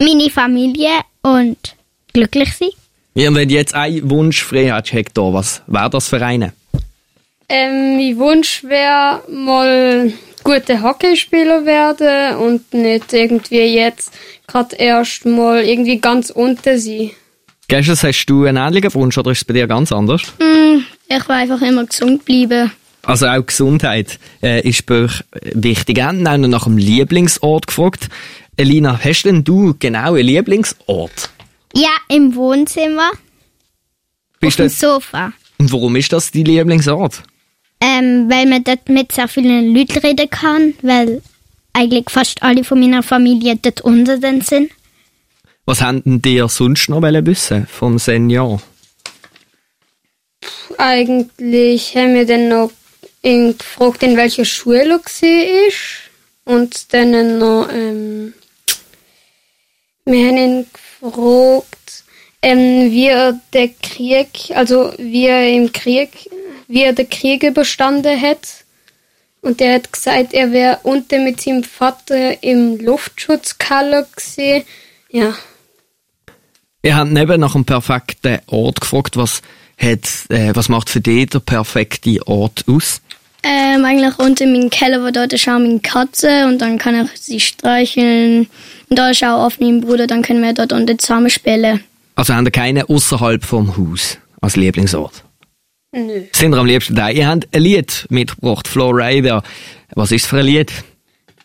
Meine 0.00 0.28
Familie 0.30 1.00
und 1.22 1.76
glücklich 2.12 2.52
sein. 2.54 2.70
Ja, 3.14 3.28
und 3.28 3.36
wenn 3.36 3.48
du 3.48 3.54
jetzt 3.54 3.74
einen 3.74 4.10
Wunsch 4.10 4.42
frei 4.42 4.72
hättest, 4.72 4.92
Hector, 4.92 5.32
was 5.32 5.62
wäre 5.68 5.88
das 5.90 6.08
für 6.08 6.20
einen? 6.20 6.52
Ähm, 7.48 7.96
mein 7.96 8.18
Wunsch 8.18 8.64
wäre 8.64 9.22
mal 9.30 10.12
guter 10.42 10.82
Hockeyspieler 10.82 11.64
werden 11.64 12.36
und 12.38 12.74
nicht 12.74 13.12
irgendwie 13.12 13.74
jetzt 13.74 14.12
gerade 14.46 14.76
erst 14.76 15.24
mal 15.24 15.62
irgendwie 15.64 16.00
ganz 16.00 16.30
unten 16.30 16.78
sein. 16.78 17.10
Gestern 17.68 17.96
hast 17.96 18.26
du 18.26 18.44
einen 18.44 18.58
ähnlichen 18.58 18.92
Wunsch 18.94 19.16
oder 19.16 19.30
ist 19.30 19.38
es 19.38 19.44
bei 19.44 19.54
dir 19.54 19.66
ganz 19.66 19.90
anders? 19.90 20.22
Mm, 20.38 20.80
ich 21.08 21.28
will 21.28 21.36
einfach 21.36 21.62
immer 21.62 21.86
gesund 21.86 22.24
bleiben. 22.24 22.70
Also 23.02 23.26
auch 23.26 23.44
Gesundheit 23.44 24.18
äh, 24.42 24.66
ist 24.66 24.86
bei 24.86 25.04
euch 25.04 25.24
wichtig. 25.52 25.96
Wir 25.96 26.06
haben 26.06 26.22
nach 26.22 26.64
dem 26.64 26.78
Lieblingsort 26.78 27.66
gefragt. 27.66 28.08
Elina, 28.56 28.98
hast 29.02 29.24
denn 29.24 29.44
du 29.44 29.74
genau 29.78 30.14
einen 30.14 30.26
Lieblingsort? 30.26 31.30
Ja, 31.74 31.90
im 32.08 32.34
Wohnzimmer. 32.34 33.10
Bist 34.40 34.60
auf 34.60 34.66
dem 34.66 34.70
Sofa. 34.70 35.32
Und 35.58 35.72
warum 35.72 35.96
ist 35.96 36.12
das 36.12 36.30
dein 36.30 36.44
Lieblingsort? 36.44 37.22
Ähm, 37.80 38.30
weil 38.30 38.46
man 38.46 38.64
dort 38.64 38.88
mit 38.88 39.12
sehr 39.12 39.28
vielen 39.28 39.74
Leuten 39.74 39.98
reden 39.98 40.30
kann, 40.30 40.74
weil 40.82 41.20
eigentlich 41.72 42.08
fast 42.08 42.42
alle 42.42 42.64
von 42.64 42.80
meiner 42.80 43.02
Familie 43.02 43.56
dort 43.60 43.80
unten 43.82 44.40
sind. 44.40 44.70
Was 45.66 45.80
haben 45.80 46.20
dir 46.20 46.48
sonst 46.48 46.90
noch 46.90 47.00
wissen 47.00 47.66
vom 47.66 47.98
Senior? 47.98 48.60
Eigentlich 50.76 51.96
haben 51.96 52.14
wir 52.14 52.26
dann 52.26 52.48
noch 52.48 52.70
gefragt, 53.22 54.02
in 54.02 54.16
welcher 54.16 54.44
Schule 54.44 54.84
er 54.84 54.90
war. 54.90 56.54
Und 56.54 56.92
dann 56.92 57.38
noch, 57.38 57.68
ähm, 57.72 58.34
wir 60.04 60.28
haben 60.28 60.36
ihn 60.36 60.66
gefragt, 60.70 62.04
ähm, 62.42 62.90
wie 62.90 63.06
er 63.06 63.40
der 63.54 63.68
Krieg, 63.68 64.50
also 64.54 64.92
wie 64.98 65.26
er 65.26 65.48
im 65.48 65.72
Krieg, 65.72 66.10
wie 66.68 66.82
er 66.82 66.92
den 66.92 67.08
Krieg 67.08 67.42
überstanden 67.42 68.20
hat. 68.20 68.64
Und 69.40 69.62
er 69.62 69.76
hat 69.76 69.90
gesagt, 69.90 70.34
er 70.34 70.52
wäre 70.52 70.80
unten 70.82 71.24
mit 71.24 71.40
seinem 71.40 71.64
Vater 71.64 72.42
im 72.42 72.78
Luftschutzkeller 72.78 74.06
gesehen. 74.14 74.64
Ja. 75.08 75.34
Wir 76.84 76.96
haben 76.96 77.14
neben 77.14 77.40
nach 77.40 77.54
einem 77.54 77.64
perfekten 77.64 78.40
Ort 78.46 78.82
gefragt, 78.82 79.16
was 79.16 79.40
hat, 79.78 80.00
äh, 80.28 80.54
was 80.54 80.68
macht 80.68 80.90
für 80.90 81.00
dich 81.00 81.30
der 81.30 81.38
perfekte 81.38 82.18
Ort 82.26 82.62
aus? 82.66 83.00
Ähm, 83.42 83.86
eigentlich 83.86 84.18
unten 84.18 84.54
im 84.54 84.68
Keller, 84.68 85.02
wo 85.02 85.10
dort 85.10 85.32
ist 85.32 85.48
auch 85.48 85.52
meine 85.52 85.80
Katze 85.80 86.46
und 86.46 86.58
dann 86.58 86.76
kann 86.76 87.06
ich 87.06 87.18
sie 87.18 87.40
streicheln. 87.40 88.48
Und 88.90 88.98
da 88.98 89.08
ist 89.08 89.24
auch 89.24 89.46
oft 89.46 89.62
mein 89.62 89.80
Bruder, 89.80 90.06
dann 90.06 90.20
können 90.20 90.42
wir 90.42 90.52
dort 90.52 90.74
unten 90.74 90.98
zusammen 90.98 91.30
spielen. 91.30 91.82
Also 92.16 92.34
haben 92.34 92.44
wir 92.44 92.52
keine 92.52 92.86
außerhalb 92.86 93.42
vom 93.42 93.78
Haus 93.78 94.18
als 94.42 94.56
Lieblingsort? 94.56 95.24
Nö. 95.92 96.24
Sind 96.32 96.50
wir 96.50 96.58
am 96.58 96.66
liebsten 96.66 96.94
da? 96.94 97.08
Ihr 97.08 97.26
habt 97.26 97.48
ein 97.50 97.62
Lied 97.62 98.04
mitgebracht, 98.10 98.68
Florida. 98.68 99.42
Was 99.94 100.12
ist 100.12 100.26
für 100.26 100.40
ein 100.40 100.44
Lied? 100.44 100.70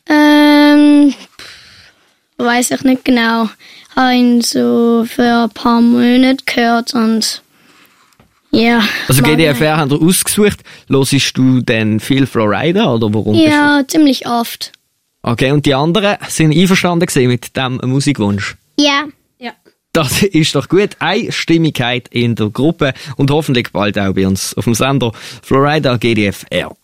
Ähm, 0.10 1.13
weiß 2.39 2.72
ich 2.72 2.84
nicht 2.84 3.05
genau. 3.05 3.50
Habe 3.96 4.15
ihn 4.15 4.41
so 4.41 5.05
für 5.08 5.43
ein 5.43 5.50
paar 5.51 5.81
Monate 5.81 6.43
gehört 6.46 6.93
und 6.93 7.41
ja. 8.51 8.81
Also 9.08 9.22
GDFR 9.22 9.77
haben 9.77 9.91
wir 9.91 10.01
ausgesucht. 10.01 10.62
Hörst 10.89 11.38
du 11.38 11.62
denn 11.62 12.00
viel 12.00 12.25
Florida 12.25 12.91
oder 12.91 13.13
warum? 13.13 13.36
Ja, 13.36 13.84
ziemlich 13.88 14.27
oft. 14.27 14.72
Okay, 15.22 15.51
und 15.51 15.65
die 15.65 15.75
anderen 15.75 16.17
sind 16.27 16.55
einverstanden 16.55 17.08
mit 17.27 17.55
dem 17.55 17.79
Musikwunsch? 17.84 18.55
Ja. 18.79 19.05
Ja. 19.38 19.51
Das 19.91 20.24
ist 20.24 20.55
doch 20.55 20.69
gut. 20.69 20.96
Einstimmigkeit 21.00 22.08
in 22.10 22.36
der 22.36 22.50
Gruppe 22.50 22.93
und 23.17 23.29
hoffentlich 23.29 23.72
bald 23.72 24.00
auch 24.00 24.13
bei 24.13 24.25
uns 24.25 24.53
auf 24.55 24.63
dem 24.63 24.74
Sender 24.74 25.12
Florida 25.43 25.98
GDFR. 25.98 26.75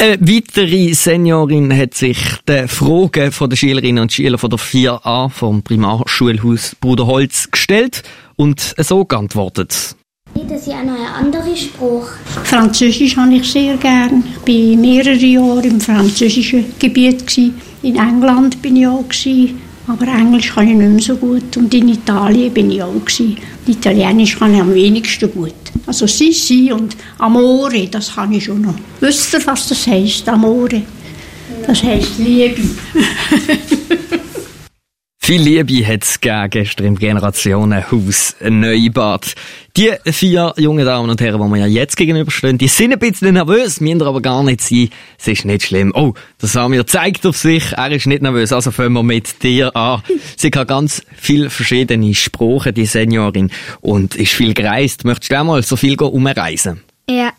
Eine 0.00 0.20
weitere 0.20 0.94
Seniorin 0.94 1.76
hat 1.76 1.94
sich 1.94 2.18
den 2.46 2.68
Fragen 2.68 3.32
von 3.32 3.50
den 3.50 3.56
Schülerinnen 3.56 4.02
und 4.02 4.12
Schüler 4.12 4.38
von 4.38 4.48
der 4.48 4.58
4a 4.60 5.28
vom 5.28 5.64
Primarschulhaus 5.64 6.76
Bruderholz 6.80 7.50
gestellt 7.50 8.04
und 8.36 8.76
so 8.78 9.04
geantwortet. 9.04 9.96
Das 10.34 10.60
ist 10.60 10.68
ja 10.68 10.84
noch 10.84 10.94
ein 10.94 11.24
anderer 11.24 11.56
Spruch. 11.56 12.10
Französisch 12.44 13.16
habe 13.16 13.34
ich 13.34 13.50
sehr 13.50 13.76
gern. 13.76 14.22
Ich 14.46 14.70
war 14.70 14.80
mehrere 14.80 15.16
Jahre 15.16 15.66
im 15.66 15.80
französischen 15.80 16.66
Gebiet. 16.78 17.36
In 17.82 17.96
England 17.96 18.62
bin 18.62 18.76
ich 18.76 18.86
auch. 18.86 19.04
Aber 19.88 20.06
Englisch 20.06 20.54
kann 20.54 20.68
ich 20.68 20.74
nicht 20.74 20.90
mehr 20.90 21.00
so 21.00 21.16
gut. 21.16 21.56
Und 21.56 21.72
in 21.72 21.88
Italien 21.88 22.52
bin 22.52 22.70
ich 22.70 22.82
auch. 22.82 22.92
Gewesen. 22.92 23.38
Italienisch 23.66 24.38
kann 24.38 24.54
ich 24.54 24.60
am 24.60 24.74
wenigsten 24.74 25.32
gut. 25.32 25.54
Also 25.86 26.06
Sissi 26.06 26.70
und 26.72 26.94
Amore, 27.18 27.88
das 27.88 28.14
kann 28.14 28.32
ich 28.32 28.44
schon 28.44 28.62
noch. 28.62 28.74
Wisst 29.00 29.32
ihr, 29.32 29.46
was 29.46 29.68
das 29.68 29.86
heisst, 29.86 30.28
Amore? 30.28 30.82
Das 31.66 31.82
heisst 31.82 32.18
Liebe. 32.18 32.62
Viel 35.28 35.42
Liebe 35.42 35.86
hat 35.86 36.04
es 36.04 36.20
gestern 36.22 36.86
im 36.86 36.98
Generationenhaus 36.98 38.34
Neubad. 38.40 39.34
Die 39.76 39.90
vier 40.06 40.54
jungen 40.56 40.86
Damen 40.86 41.10
und 41.10 41.20
Herren, 41.20 41.42
die 41.42 41.48
mir 41.48 41.58
ja 41.58 41.66
jetzt 41.66 41.98
gegenüberstehen, 41.98 42.56
die 42.56 42.66
sind 42.66 42.94
ein 42.94 42.98
bisschen 42.98 43.34
nervös, 43.34 43.82
müssen 43.82 44.00
aber 44.00 44.22
gar 44.22 44.42
nicht 44.42 44.62
sein. 44.62 44.88
Es 45.18 45.28
ist 45.28 45.44
nicht 45.44 45.64
schlimm. 45.64 45.92
Oh, 45.94 46.14
der 46.40 46.48
Samir 46.48 46.86
zeigt 46.86 47.26
auf 47.26 47.36
sich, 47.36 47.74
er 47.74 47.90
ist 47.90 48.06
nicht 48.06 48.22
nervös, 48.22 48.54
also 48.54 48.70
fangen 48.70 48.94
wir 48.94 49.02
mit 49.02 49.42
dir 49.42 49.76
an. 49.76 50.02
Sie 50.38 50.50
kann 50.50 50.66
ganz 50.66 51.02
viele 51.14 51.50
verschiedene 51.50 52.14
Sprachen, 52.14 52.72
die 52.72 52.86
Seniorin, 52.86 53.50
und 53.82 54.14
ist 54.14 54.32
viel 54.32 54.54
gereist. 54.54 55.04
Möchtest 55.04 55.30
du 55.30 55.38
auch 55.38 55.44
mal 55.44 55.62
so 55.62 55.76
viel 55.76 56.00
umreisen? 56.00 56.80
Ja. 57.06 57.34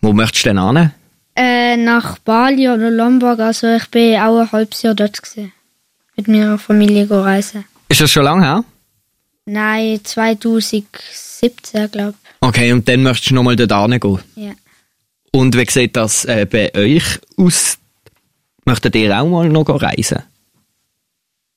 Wo 0.00 0.12
möchtest 0.12 0.46
du 0.46 0.50
denn 0.50 0.76
hin? 0.76 0.92
Äh, 1.34 1.76
nach 1.76 2.20
Bali 2.20 2.68
oder 2.68 2.88
Lombok, 2.88 3.40
also 3.40 3.66
ich 3.66 3.90
bin 3.90 4.14
auch 4.20 4.38
ein 4.38 4.52
halbes 4.52 4.82
Jahr 4.82 4.94
dort 4.94 5.20
gewesen. 5.20 5.52
Mit 6.16 6.28
meiner 6.28 6.58
Familie 6.58 7.06
go 7.06 7.20
reisen. 7.20 7.64
Ist 7.88 8.00
das 8.00 8.10
schon 8.10 8.24
lange 8.24 8.42
her? 8.44 8.64
Nein, 9.44 10.00
2017, 10.02 11.90
glaube 11.90 12.14
Okay, 12.40 12.72
und 12.72 12.88
dann 12.88 13.02
möchtest 13.02 13.30
du 13.30 13.34
nochmal 13.34 13.56
dort 13.56 13.72
ich. 13.72 14.20
Ja. 14.36 14.52
Und 15.32 15.56
wie 15.56 15.70
sieht 15.70 15.96
das 15.96 16.24
äh, 16.24 16.46
bei 16.48 16.72
euch 16.74 17.18
aus? 17.36 17.78
Möchtet 18.64 18.94
ihr 18.94 19.18
auch 19.18 19.26
mal 19.26 19.48
noch 19.48 19.68
reisen? 19.68 20.22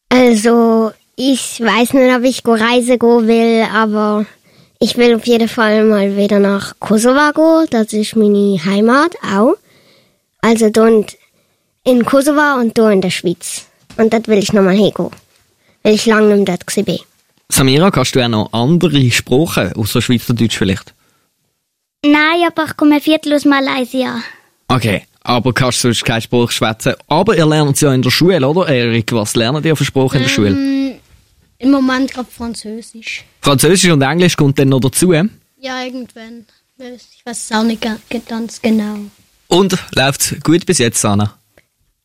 Also, 0.10 0.92
ich 1.16 1.60
weiß 1.60 1.94
nicht, 1.94 2.16
ob 2.16 2.24
ich 2.24 2.44
go 2.44 2.54
reisen 2.54 2.98
gehen 2.98 3.28
will, 3.28 3.68
aber 3.72 4.26
ich 4.80 4.98
will 4.98 5.16
auf 5.16 5.26
jeden 5.26 5.48
Fall 5.48 5.84
mal 5.86 6.18
wieder 6.18 6.40
nach 6.40 6.80
Kosovo 6.80 7.32
gehen. 7.34 7.68
Das 7.72 7.94
ist 7.94 8.16
meine 8.16 8.64
Heimat 8.66 9.16
auch. 9.24 9.56
Also 10.42 10.70
dort 10.70 11.18
in 11.84 12.06
Kosovo 12.06 12.60
und 12.60 12.78
da 12.78 12.92
in 12.92 13.02
der 13.02 13.10
Schweiz. 13.10 13.66
Und 13.98 14.14
das 14.14 14.28
will 14.28 14.38
ich 14.40 14.54
nochmal 14.54 14.76
hingehen. 14.76 15.10
Weil 15.84 15.96
ich 15.96 16.06
lange 16.06 16.28
nicht 16.36 16.48
mehr 16.48 16.58
dort 16.58 16.68
gewesen 16.68 16.86
bin. 16.86 17.00
Samira, 17.50 17.92
kannst 17.92 18.16
du 18.16 18.24
auch 18.24 18.28
noch 18.28 18.52
andere 18.54 19.12
Sprachen, 19.12 19.74
außer 19.74 20.02
Schweizerdeutsch 20.02 20.58
vielleicht? 20.58 20.94
Nein, 22.04 22.44
aber 22.48 22.66
ich 22.66 22.76
komme 22.78 23.00
viertel 23.02 23.34
aus 23.34 23.46
Malaysia. 23.46 24.22
Okay, 24.68 25.04
aber 25.22 25.54
kannst 25.54 25.84
du 25.84 25.88
sonst 25.90 26.04
keinen 26.06 26.22
Spruch 26.22 26.52
schwätzen. 26.52 26.94
Aber 27.08 27.36
ihr 27.38 27.46
lernt 27.46 27.76
es 27.76 27.82
ja 27.82 27.94
in 27.94 28.02
der 28.02 28.10
Schule, 28.12 28.48
oder 28.48 28.68
Erik? 28.68 29.12
Was 29.14 29.36
lernt 29.36 29.66
ihr 29.66 29.76
für 29.76 29.86
Sprache 29.86 30.18
in 30.18 30.24
der 30.24 30.30
Schule? 30.30 30.50
Ähm, 30.50 30.96
Im 31.60 31.72
Moment 31.72 32.12
gerade 32.12 32.28
Französisch. 32.30 33.24
Französisch 33.42 33.90
und 33.92 34.02
Englisch 34.02 34.36
kommt 34.36 34.58
dann 34.60 34.70
noch 34.70 34.80
dazu. 34.82 35.14
Ja, 35.14 35.84
irgendwann. 35.84 36.46
Ich 36.78 37.22
weiß 37.26 37.46
es 37.46 37.52
auch 37.56 37.64
nicht 37.64 37.82
ga- 37.82 37.98
ganz 38.28 38.62
genau. 38.62 38.98
Und 39.48 39.78
läuft 39.96 40.44
gut 40.44 40.66
bis 40.66 40.80
jetzt, 40.80 41.04
Anna? 41.06 41.38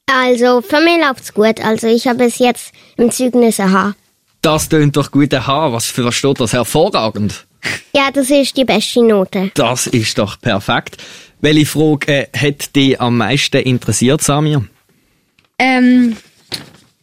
Also, 0.06 0.60
für 0.60 0.80
mich 0.80 0.98
läuft's 1.00 1.32
gut. 1.34 1.60
Also, 1.64 1.86
ich 1.86 2.06
habe 2.06 2.24
bis 2.24 2.38
jetzt 2.38 2.72
im 2.96 3.10
Zeugnis 3.10 3.60
ein 3.60 3.72
H. 3.72 3.94
Das 4.42 4.68
tönt 4.68 4.96
doch 4.96 5.10
gut. 5.10 5.32
Aha, 5.34 5.72
was 5.72 5.86
für 5.86 6.04
was 6.04 6.14
steht 6.14 6.40
das? 6.40 6.52
Hervorragend. 6.52 7.46
Ja, 7.94 8.10
das 8.10 8.30
ist 8.30 8.56
die 8.56 8.64
beste 8.64 9.02
Note. 9.02 9.50
Das 9.54 9.86
ist 9.86 10.16
doch 10.16 10.40
perfekt. 10.40 10.96
Welche 11.42 11.66
Frage 11.66 12.28
äh, 12.32 12.38
hat 12.38 12.74
dich 12.74 12.98
am 13.00 13.18
meisten 13.18 13.58
interessiert, 13.58 14.22
Samir? 14.22 14.64
Ähm, 15.58 16.16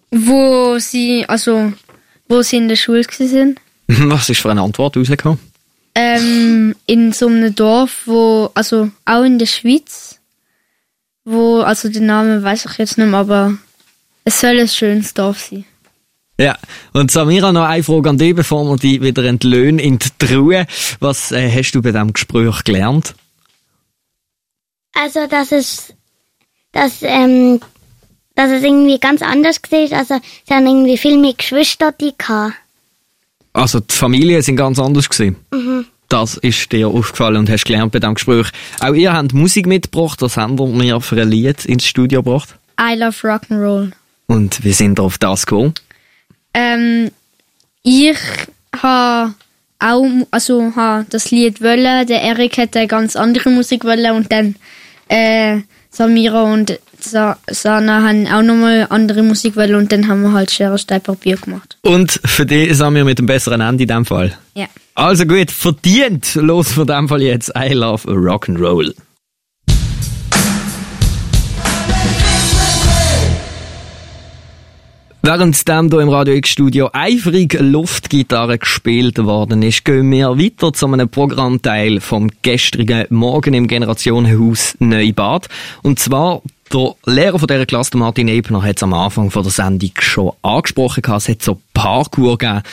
wo 0.10 0.80
sie, 0.80 1.26
also, 1.28 1.74
wo 2.28 2.42
sie 2.42 2.58
in 2.58 2.70
der 2.70 2.76
Schule 2.76 3.04
gewesen 3.04 3.28
sind. 3.28 3.60
Was 4.10 4.30
ist 4.30 4.42
für 4.42 4.50
eine 4.50 4.62
Antwort 4.62 4.98
rausgekommen? 4.98 5.40
Ähm, 5.94 6.76
in 6.86 7.12
so 7.12 7.28
einem 7.28 7.54
Dorf, 7.54 8.04
wo, 8.06 8.50
also 8.54 8.90
auch 9.06 9.24
in 9.24 9.38
der 9.40 9.48
Schweiz, 9.48 10.07
wo, 11.28 11.60
also 11.60 11.90
den 11.90 12.06
Namen 12.06 12.42
weiß 12.42 12.66
ich 12.66 12.78
jetzt 12.78 12.98
nicht 12.98 13.10
mehr, 13.10 13.20
aber 13.20 13.58
es 14.24 14.40
soll 14.40 14.60
ein 14.60 14.68
schönes 14.68 15.13
Dorf 15.13 15.40
sein. 15.40 15.66
Ja, 16.40 16.58
und 16.94 17.12
Samira, 17.12 17.52
noch 17.52 17.66
eine 17.66 17.84
Frage 17.84 18.10
an 18.10 18.18
dich, 18.18 18.34
bevor 18.34 18.63
wir 18.63 18.78
dich 18.78 19.02
wieder 19.02 19.24
entlöhnen 19.26 19.80
in 19.80 20.00
die 20.00 20.10
Truhe. 20.20 20.68
Was 21.00 21.32
äh, 21.32 21.52
hast 21.52 21.74
du 21.74 21.82
bei 21.82 21.92
diesem 21.92 22.13
Gespräch 22.13 22.63
gelernt? 22.63 23.16
Also, 24.94 25.28
dass 25.28 25.52
es, 25.52 25.94
dass, 26.72 27.00
ähm, 27.02 27.60
dass 28.36 28.52
es 28.52 28.63
irgendwie 28.63 29.00
ganz 29.00 29.22
anders 29.22 29.60
war. 29.70 29.98
Also, 29.98 30.20
sie 30.48 30.54
haben 30.54 30.68
irgendwie 30.68 30.98
viel 30.98 31.18
mehr 31.18 31.34
Geschwister, 31.34 31.92
die 31.92 32.13
hatten. 32.24 32.54
Also, 33.52 33.80
die 33.80 33.94
Familien 33.94 34.42
sind 34.42 34.56
ganz 34.56 34.80
anders 34.80 35.10
gewesen. 35.10 35.36
Mhm. 35.52 35.88
Das 36.10 36.38
ist 36.38 36.72
dir 36.72 36.88
aufgefallen 36.88 37.38
und 37.38 37.50
hast 37.50 37.65
gelernt 37.65 37.91
bei 37.91 38.00
diesem 38.00 38.15
Gespräch. 38.15 38.48
Auch 38.80 38.93
ihr 38.93 39.13
habt 39.13 39.34
Musik 39.34 39.65
mitgebracht, 39.65 40.22
das 40.22 40.38
haben 40.38 40.58
wir 40.58 40.67
mir 40.67 41.02
für 41.02 41.22
ein 41.22 41.30
Lied 41.30 41.65
ins 41.65 41.86
Studio 41.86 42.24
gebracht. 42.24 42.56
I 42.80 42.96
love 42.96 43.28
Rock'n'Roll. 43.28 43.91
Und 44.28 44.63
wir 44.63 44.74
sind 44.74 45.00
auf 45.00 45.17
das 45.17 45.46
gekommen. 45.46 45.74
Ähm, 46.54 47.12
ich 47.84 48.17
habe 48.82 49.34
auch, 49.80 50.06
also 50.32 50.74
ha 50.76 51.06
das 51.10 51.32
Lied 51.32 51.62
wollen, 51.62 52.08
der 52.08 52.22
Erik 52.22 52.58
hätte 52.58 52.88
ganz 52.88 53.15
andere 53.15 53.50
Musik 53.50 53.84
wollen 53.84 54.12
und 54.15 54.32
dann 54.32 54.56
äh, 55.08 55.62
Samira 55.89 56.43
und 56.43 56.80
Sana 57.08 58.04
haben 58.04 58.28
auch 58.28 58.41
nochmal 58.41 58.88
andere 58.89 59.24
Musik 59.24 59.56
wollen 59.56 59.76
und 59.76 59.91
dann 59.91 60.08
haben 60.08 60.22
wir 60.22 60.34
halt 60.34 60.52
Schere, 60.52 60.78
Stein, 60.78 61.02
Papier 61.02 61.38
gemacht. 61.38 61.78
Und 61.82 62.20
für 62.26 62.46
dich 62.46 62.76
sind 62.76 62.93
wir 62.96 63.06
mit 63.06 63.20
dem 63.20 63.26
besseren 63.26 63.62
Ende 63.62 63.84
in 63.84 63.88
dem 63.88 64.06
Fall. 64.06 64.38
Ja. 64.56 64.67
Also 64.96 65.26
gut, 65.26 65.52
verdient 65.52 66.36
los 66.36 66.72
von 66.72 66.88
dem 66.88 67.08
Fall 67.08 67.22
jetzt 67.22 67.52
I 67.58 67.74
Love 67.74 68.08
Rock'n'Roll. 68.08 68.93
Währenddem 75.28 75.89
hier 75.89 76.00
im 76.00 76.08
Radio 76.08 76.36
X 76.36 76.52
Studio 76.52 76.89
eifrig 76.93 77.58
Luftgitarre 77.60 78.60
gespielt 78.60 79.17
worden 79.17 79.62
ist, 79.62 79.84
gehen 79.84 80.10
wir 80.10 80.30
weiter 80.39 80.72
zu 80.72 80.88
einem 80.88 81.10
Programmteil 81.10 82.00
vom 82.00 82.30
gestrigen 82.43 83.08
Morgen 83.10 83.54
im 83.54 83.67
Generationenhaus 83.67 84.78
Neubad. 84.80 85.50
Und 85.84 86.00
zwar 86.00 86.43
der 86.74 86.96
Lehrer 87.06 87.40
von 87.40 87.48
dieser 87.48 87.66
Klasse, 87.66 87.98
Martin 87.98 88.28
Ebner, 88.28 88.64
hat 88.64 88.78
es 88.78 88.84
am 88.84 88.94
Anfang 88.94 89.32
von 89.32 89.44
der 89.44 89.52
Sendung 89.52 89.92
schon 90.00 90.32
angesprochen. 90.42 91.04
Es 91.06 91.30
hat 91.30 91.42
so 91.42 91.62
Parkour 91.74 92.38
gegeben. 92.38 92.64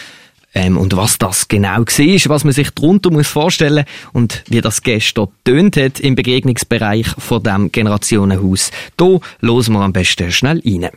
Ähm, 0.54 0.76
und 0.76 0.96
was 0.96 1.18
das 1.18 1.48
genau 1.48 1.78
war, 1.78 2.30
was 2.30 2.44
man 2.44 2.52
sich 2.52 2.70
darunter 2.70 3.10
muss 3.10 3.26
vorstellen 3.26 3.84
und 4.12 4.44
wie 4.48 4.60
das 4.60 4.82
gestern 4.82 5.28
tönt 5.44 5.76
hat 5.76 5.98
im 5.98 6.14
Begegnungsbereich 6.14 7.08
von 7.18 7.42
dem 7.42 7.72
Generationenhaus. 7.72 8.70
Da 8.96 9.18
hören 9.40 9.72
wir 9.72 9.80
am 9.80 9.92
besten 9.92 10.30
schnell 10.30 10.62
rein. 10.64 10.90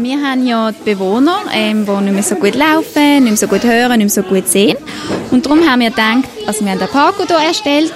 Wir 0.00 0.16
haben 0.22 0.46
ja 0.46 0.72
die 0.72 0.94
Bewohner, 0.94 1.42
ähm, 1.52 1.84
die 1.84 1.92
nicht 2.04 2.14
mehr 2.14 2.22
so 2.22 2.36
gut 2.36 2.54
laufen, 2.54 3.24
nicht 3.24 3.24
mehr 3.24 3.36
so 3.36 3.46
gut 3.46 3.62
hören, 3.62 3.98
nicht 3.98 3.98
mehr 3.98 4.08
so 4.08 4.22
gut 4.22 4.48
sehen. 4.48 4.78
Und 5.30 5.44
darum 5.44 5.68
haben 5.68 5.80
wir 5.82 5.90
gedacht, 5.90 6.24
also 6.46 6.64
wir 6.64 6.72
haben 6.72 6.78
den 6.78 6.88
Parkour 6.88 7.26
hier 7.26 7.36
erstellt, 7.36 7.92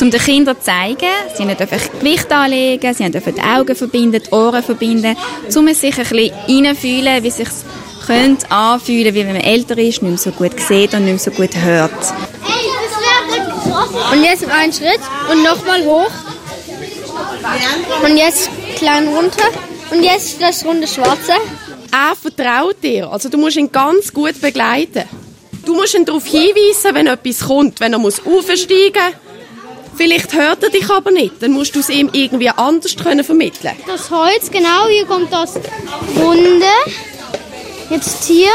um 0.00 0.10
den 0.10 0.20
Kindern 0.20 0.56
zu 0.56 0.64
zeigen, 0.64 1.06
sie 1.36 1.44
einfach 1.44 2.00
Gewicht 2.00 2.32
anlegen, 2.32 2.92
sie 2.92 3.08
dürfen 3.12 3.36
die 3.36 3.40
Augen 3.42 3.76
verbinden, 3.76 4.20
die 4.26 4.30
Ohren 4.34 4.60
verbinden, 4.60 5.16
um 5.54 5.72
sich 5.72 5.96
ein 5.96 6.08
bisschen 6.08 6.32
reinfühlen, 6.48 7.22
wie 7.22 7.30
sich 7.30 7.48
könnte 8.04 8.50
anfühlen, 8.50 9.14
wie 9.14 9.24
wenn 9.24 9.34
man 9.34 9.36
älter 9.36 9.78
ist, 9.78 10.02
nicht 10.02 10.02
mehr 10.02 10.18
so 10.18 10.32
gut 10.32 10.58
sieht 10.58 10.94
und 10.94 11.04
nicht 11.04 11.12
mehr 11.12 11.18
so 11.20 11.30
gut 11.30 11.56
hört. 11.62 11.92
Und 14.12 14.24
jetzt 14.24 14.50
einen 14.50 14.72
Schritt 14.72 15.00
und 15.30 15.44
nochmal 15.44 15.84
hoch. 15.84 16.10
Und 18.02 18.16
jetzt 18.16 18.50
klein 18.74 19.06
runter. 19.06 19.44
Und 19.90 20.02
jetzt 20.02 20.40
das 20.40 20.64
runde 20.64 20.86
Schwarze. 20.86 21.32
Er 21.92 22.14
vertraut 22.16 22.82
dir. 22.82 23.10
Also 23.10 23.28
du 23.28 23.38
musst 23.38 23.56
ihn 23.56 23.70
ganz 23.70 24.12
gut 24.12 24.40
begleiten. 24.40 25.04
Du 25.64 25.74
musst 25.74 25.94
ihn 25.94 26.04
darauf 26.04 26.26
hinweisen, 26.26 26.94
wenn 26.94 27.06
etwas 27.06 27.40
kommt, 27.40 27.80
wenn 27.80 27.92
er 27.92 27.98
muss 27.98 28.20
aufsteigen 28.24 28.92
muss. 28.94 29.26
Vielleicht 29.96 30.34
hört 30.34 30.62
er 30.62 30.70
dich 30.70 30.90
aber 30.90 31.10
nicht. 31.10 31.34
Dann 31.40 31.52
musst 31.52 31.74
du 31.74 31.80
es 31.80 31.88
ihm 31.88 32.10
irgendwie 32.12 32.50
anders 32.50 32.96
können 32.96 33.24
vermitteln. 33.24 33.74
Das 33.86 34.10
Holz, 34.10 34.50
genau, 34.50 34.86
hier 34.88 35.06
kommt 35.06 35.32
das 35.32 35.54
Runde. 36.18 36.66
Jetzt 37.88 38.24
hier. 38.24 38.50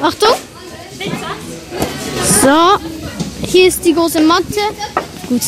Achtung. 0.00 0.34
So. 2.42 3.46
Hier 3.46 3.68
ist 3.68 3.84
die 3.84 3.94
große 3.94 4.20
Matte. 4.20 4.60
Gut. 5.30 5.42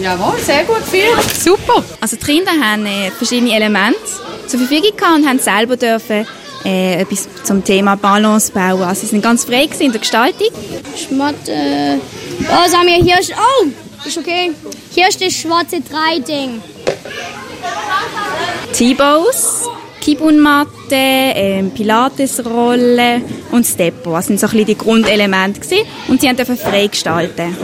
Jawohl, 0.00 0.38
sehr 0.38 0.62
gut 0.62 0.78
geführt. 0.78 1.24
Super. 1.36 1.82
Also 2.00 2.16
die 2.16 2.24
Kinder 2.24 2.52
haben 2.52 2.86
äh, 2.86 3.10
verschiedene 3.10 3.56
Elemente 3.56 3.98
zur 4.46 4.60
Verfügung 4.60 4.96
gehabt 4.96 5.16
und 5.16 5.28
haben 5.28 5.40
selber 5.40 5.76
dürfen 5.76 6.24
äh, 6.64 7.00
etwas 7.00 7.28
zum 7.42 7.64
Thema 7.64 7.96
Balance 7.96 8.52
bauen. 8.52 8.82
Also 8.82 9.00
sie 9.00 9.06
sind 9.08 9.24
ganz 9.24 9.44
frei 9.44 9.68
in 9.80 9.90
der 9.90 10.00
Gestaltung. 10.00 10.46
Schmatte. 10.96 12.00
Oh, 12.42 12.68
sagen 12.70 12.86
wir 12.86 12.94
hier. 12.94 13.16
Oh, 13.36 13.66
ist 14.06 14.16
okay. 14.18 14.52
Hier 14.92 15.08
ist 15.08 15.20
das 15.20 15.32
schwarze 15.32 15.78
3-Ding. 15.78 16.62
T-Bows, 18.72 19.68
Kibunmatte, 20.00 20.68
ähm, 20.92 21.72
Pilatesrolle 21.72 23.20
und 23.50 23.66
Steppo. 23.66 24.12
Das 24.12 24.26
sind 24.28 24.38
so 24.38 24.46
ein 24.46 24.52
bisschen 24.52 24.66
die 24.66 24.78
Grundelemente 24.78 25.58
gewesen. 25.58 25.88
und 26.06 26.20
sie 26.20 26.28
haben 26.28 26.56
frei 26.56 26.86
gestalten. 26.86 27.56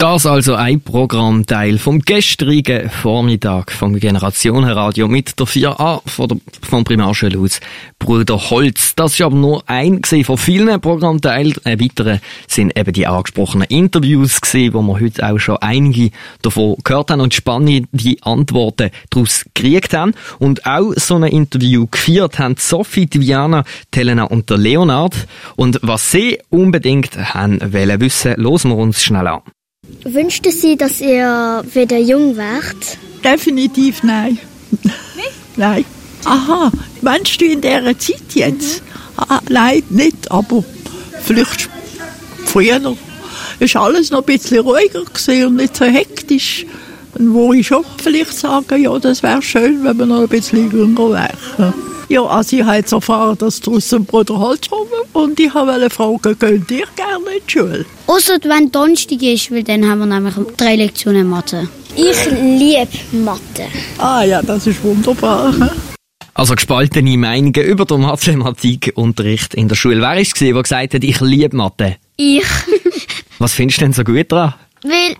Das 0.00 0.24
also 0.24 0.54
ein 0.54 0.80
Programmteil 0.80 1.76
vom 1.76 2.00
gestrigen 2.00 2.88
Vormittag 2.88 3.70
vom 3.70 4.00
Generationenradio 4.00 5.08
mit 5.08 5.38
der 5.38 5.46
4a 5.46 6.00
von 6.08 6.26
der, 6.26 6.38
vom 6.62 6.84
Primarschulhaus 6.84 7.60
Bruder 7.98 8.48
Holz. 8.48 8.94
Das 8.94 9.12
ist 9.12 9.20
aber 9.20 9.36
nur 9.36 9.62
ein 9.66 10.00
von 10.24 10.38
vielen 10.38 10.80
Programmteilen. 10.80 11.52
Ein 11.64 11.80
weiterer 11.82 12.18
sind 12.48 12.78
eben 12.78 12.94
die 12.94 13.06
angesprochenen 13.06 13.66
Interviews 13.68 14.40
gewesen, 14.40 14.72
wo 14.72 14.80
wir 14.80 15.00
heute 15.00 15.30
auch 15.30 15.38
schon 15.38 15.58
einige 15.58 16.12
davon 16.40 16.76
gehört 16.82 17.10
haben 17.10 17.20
und 17.20 17.34
spannende 17.34 18.16
Antworten 18.22 18.92
daraus 19.10 19.44
gekriegt 19.52 19.92
haben. 19.92 20.14
Und 20.38 20.64
auch 20.64 20.94
so 20.96 21.16
ein 21.16 21.24
Interview 21.24 21.86
geführt 21.86 22.38
haben 22.38 22.54
Sophie, 22.56 23.04
Diana, 23.04 23.64
Helena 23.94 24.24
und 24.24 24.48
der 24.48 24.56
Leonard. 24.56 25.26
Und 25.56 25.78
was 25.82 26.10
sie 26.10 26.38
unbedingt 26.48 27.34
haben 27.34 27.60
wollen 27.60 28.00
wissen, 28.00 28.36
hören 28.36 28.70
wir 28.70 28.76
uns 28.76 29.04
schnell 29.04 29.26
an. 29.26 29.42
Wünschte 30.04 30.50
sie, 30.50 30.76
dass 30.76 31.00
ihr 31.00 31.64
wieder 31.72 31.98
jung 31.98 32.36
werdet? 32.36 32.98
Definitiv 33.22 34.02
nein. 34.02 34.38
Nicht? 34.82 35.56
Nein. 35.56 35.84
Aha, 36.24 36.70
meinst 37.02 37.40
du 37.40 37.46
in 37.46 37.60
dieser 37.60 37.98
Zeit 37.98 38.34
jetzt? 38.34 38.82
Mhm. 38.82 38.90
Ah, 39.16 39.40
nein, 39.48 39.82
nicht, 39.90 40.30
aber 40.30 40.64
vielleicht 41.22 41.68
früher 42.44 42.96
ist 43.58 43.76
alles 43.76 44.10
noch 44.10 44.20
ein 44.20 44.24
bisschen 44.24 44.60
ruhiger 44.60 45.02
und 45.46 45.56
nicht 45.56 45.76
so 45.76 45.84
hektisch. 45.84 46.66
Und 47.14 47.34
wo 47.34 47.52
ich 47.52 47.66
schon 47.66 47.84
vielleicht 48.02 48.34
sagen, 48.34 48.82
ja, 48.82 48.98
das 48.98 49.22
wäre 49.22 49.42
schön, 49.42 49.84
wenn 49.84 49.98
wir 49.98 50.06
noch 50.06 50.22
ein 50.22 50.28
bisschen 50.28 50.70
jünger 50.70 51.10
wären. 51.10 51.74
Ja, 52.08 52.24
also 52.24 52.56
ich 52.56 52.64
habe 52.64 52.76
jetzt 52.76 52.92
erfahren, 52.92 53.36
dass 53.38 53.60
draußen 53.60 54.04
Bruder 54.04 54.38
Holz 54.38 54.70
rum 54.70 54.88
und 55.12 55.38
ich 55.38 55.54
wollte 55.54 55.90
fragen, 55.90 56.38
könnt 56.38 56.70
ihr 56.70 56.86
gerne 56.96 57.36
in 57.36 57.42
die 57.46 57.52
Schule? 57.52 57.86
Außer 58.10 58.38
wenn 58.42 58.72
Donnerstag 58.72 59.22
ist, 59.22 59.52
weil 59.52 59.62
dann 59.62 59.88
haben 59.88 60.00
wir 60.00 60.06
nämlich 60.06 60.34
drei 60.56 60.74
Lektionen 60.74 61.28
Mathe. 61.28 61.68
Ich 61.94 62.26
liebe 62.28 62.88
Mathe. 63.12 63.66
Ah 63.98 64.24
ja, 64.24 64.42
das 64.42 64.66
ist 64.66 64.82
wunderbar. 64.82 65.54
Also 66.34 66.56
gespaltene 66.56 67.16
Meinungen 67.16 67.64
über 67.64 67.84
den 67.84 68.00
Mathematikunterricht 68.00 69.54
in 69.54 69.68
der 69.68 69.76
Schule. 69.76 69.98
Wer 69.98 70.02
war 70.02 70.16
es, 70.16 70.32
der 70.32 70.60
gesagt 70.60 70.94
hat, 70.94 71.04
ich 71.04 71.20
liebe 71.20 71.56
Mathe? 71.56 71.98
Ich. 72.16 72.42
Was 73.38 73.54
findest 73.54 73.80
du 73.80 73.84
denn 73.84 73.92
so 73.92 74.02
gut 74.02 74.32
daran? 74.32 74.54
Weil 74.82 75.14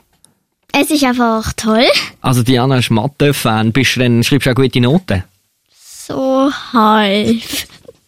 es 0.73 0.91
ist 0.91 1.05
einfach 1.05 1.53
toll. 1.53 1.87
Also 2.23 2.43
Diana 2.43 2.79
ist 2.79 2.91
Mathe-Fan. 2.91 3.71
Bist 3.71 3.95
du 3.95 4.01
denn, 4.01 4.25
schreibst 4.25 4.49
du 4.49 4.51
auch 4.51 4.57
gute 4.57 4.81
Noten? 4.81 5.23
so 6.11 6.51
halb. 6.73 7.41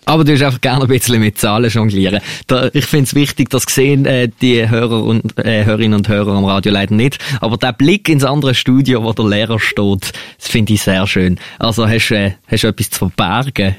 Aber 0.04 0.24
du 0.24 0.32
hast 0.32 0.42
einfach 0.42 0.60
gerne 0.60 0.82
ein 0.82 0.88
bisschen 0.88 1.20
mit 1.20 1.38
Zahlen 1.38 1.70
jonglieren. 1.70 2.20
Da, 2.48 2.70
ich 2.72 2.86
finde 2.86 3.04
es 3.04 3.14
wichtig, 3.14 3.50
das 3.50 3.64
sehen 3.68 4.04
äh, 4.04 4.28
die 4.40 4.68
Hörer 4.68 5.04
und 5.04 5.38
äh, 5.38 5.64
Hörerinnen 5.64 5.98
und 5.98 6.08
Hörer 6.08 6.32
am 6.32 6.44
Radio 6.44 6.72
leider 6.72 6.94
nicht. 6.94 7.18
Aber 7.40 7.56
der 7.56 7.72
Blick 7.72 8.08
ins 8.08 8.24
andere 8.24 8.54
Studio, 8.54 9.04
wo 9.04 9.12
der 9.12 9.26
Lehrer 9.26 9.60
steht, 9.60 10.12
finde 10.38 10.72
ich 10.72 10.82
sehr 10.82 11.06
schön. 11.06 11.38
Also 11.58 11.88
hast, 11.88 12.10
äh, 12.10 12.32
hast 12.48 12.64
du 12.64 12.68
etwas 12.68 12.90
zu 12.90 12.98
verbergen 12.98 13.76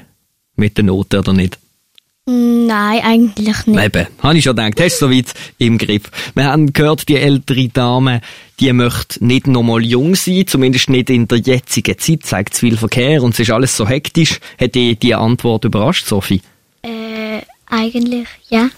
mit 0.56 0.78
den 0.78 0.86
Noten 0.86 1.18
oder 1.18 1.32
nicht? 1.32 1.58
Nein, 2.26 3.00
eigentlich 3.02 3.66
nicht. 3.66 3.84
Eben, 3.84 4.06
habe 4.22 4.38
ich 4.38 4.44
schon 4.44 4.56
gedacht, 4.56 4.80
hast 4.80 5.00
du 5.00 5.06
soweit 5.06 5.34
im 5.58 5.76
Griff. 5.76 6.04
Wir 6.34 6.44
haben 6.44 6.72
gehört, 6.72 7.06
die 7.08 7.16
ältere 7.16 7.68
Dame, 7.68 8.22
die 8.60 8.72
möchte 8.72 9.22
nicht 9.24 9.46
nochmal 9.46 9.84
jung 9.84 10.14
sein, 10.14 10.46
zumindest 10.46 10.88
nicht 10.88 11.10
in 11.10 11.28
der 11.28 11.38
jetzigen 11.38 11.98
Zeit, 11.98 12.24
zeigt 12.24 12.54
zu 12.54 12.60
viel 12.60 12.78
Verkehr 12.78 13.22
und 13.22 13.34
es 13.34 13.40
ist 13.40 13.50
alles 13.50 13.76
so 13.76 13.86
hektisch. 13.86 14.40
Hat 14.58 14.74
dich 14.74 14.98
die 14.98 15.14
Antwort 15.14 15.66
überrascht, 15.66 16.06
Sophie? 16.06 16.40
Äh, 16.80 17.42
eigentlich, 17.66 18.28
ja. 18.48 18.70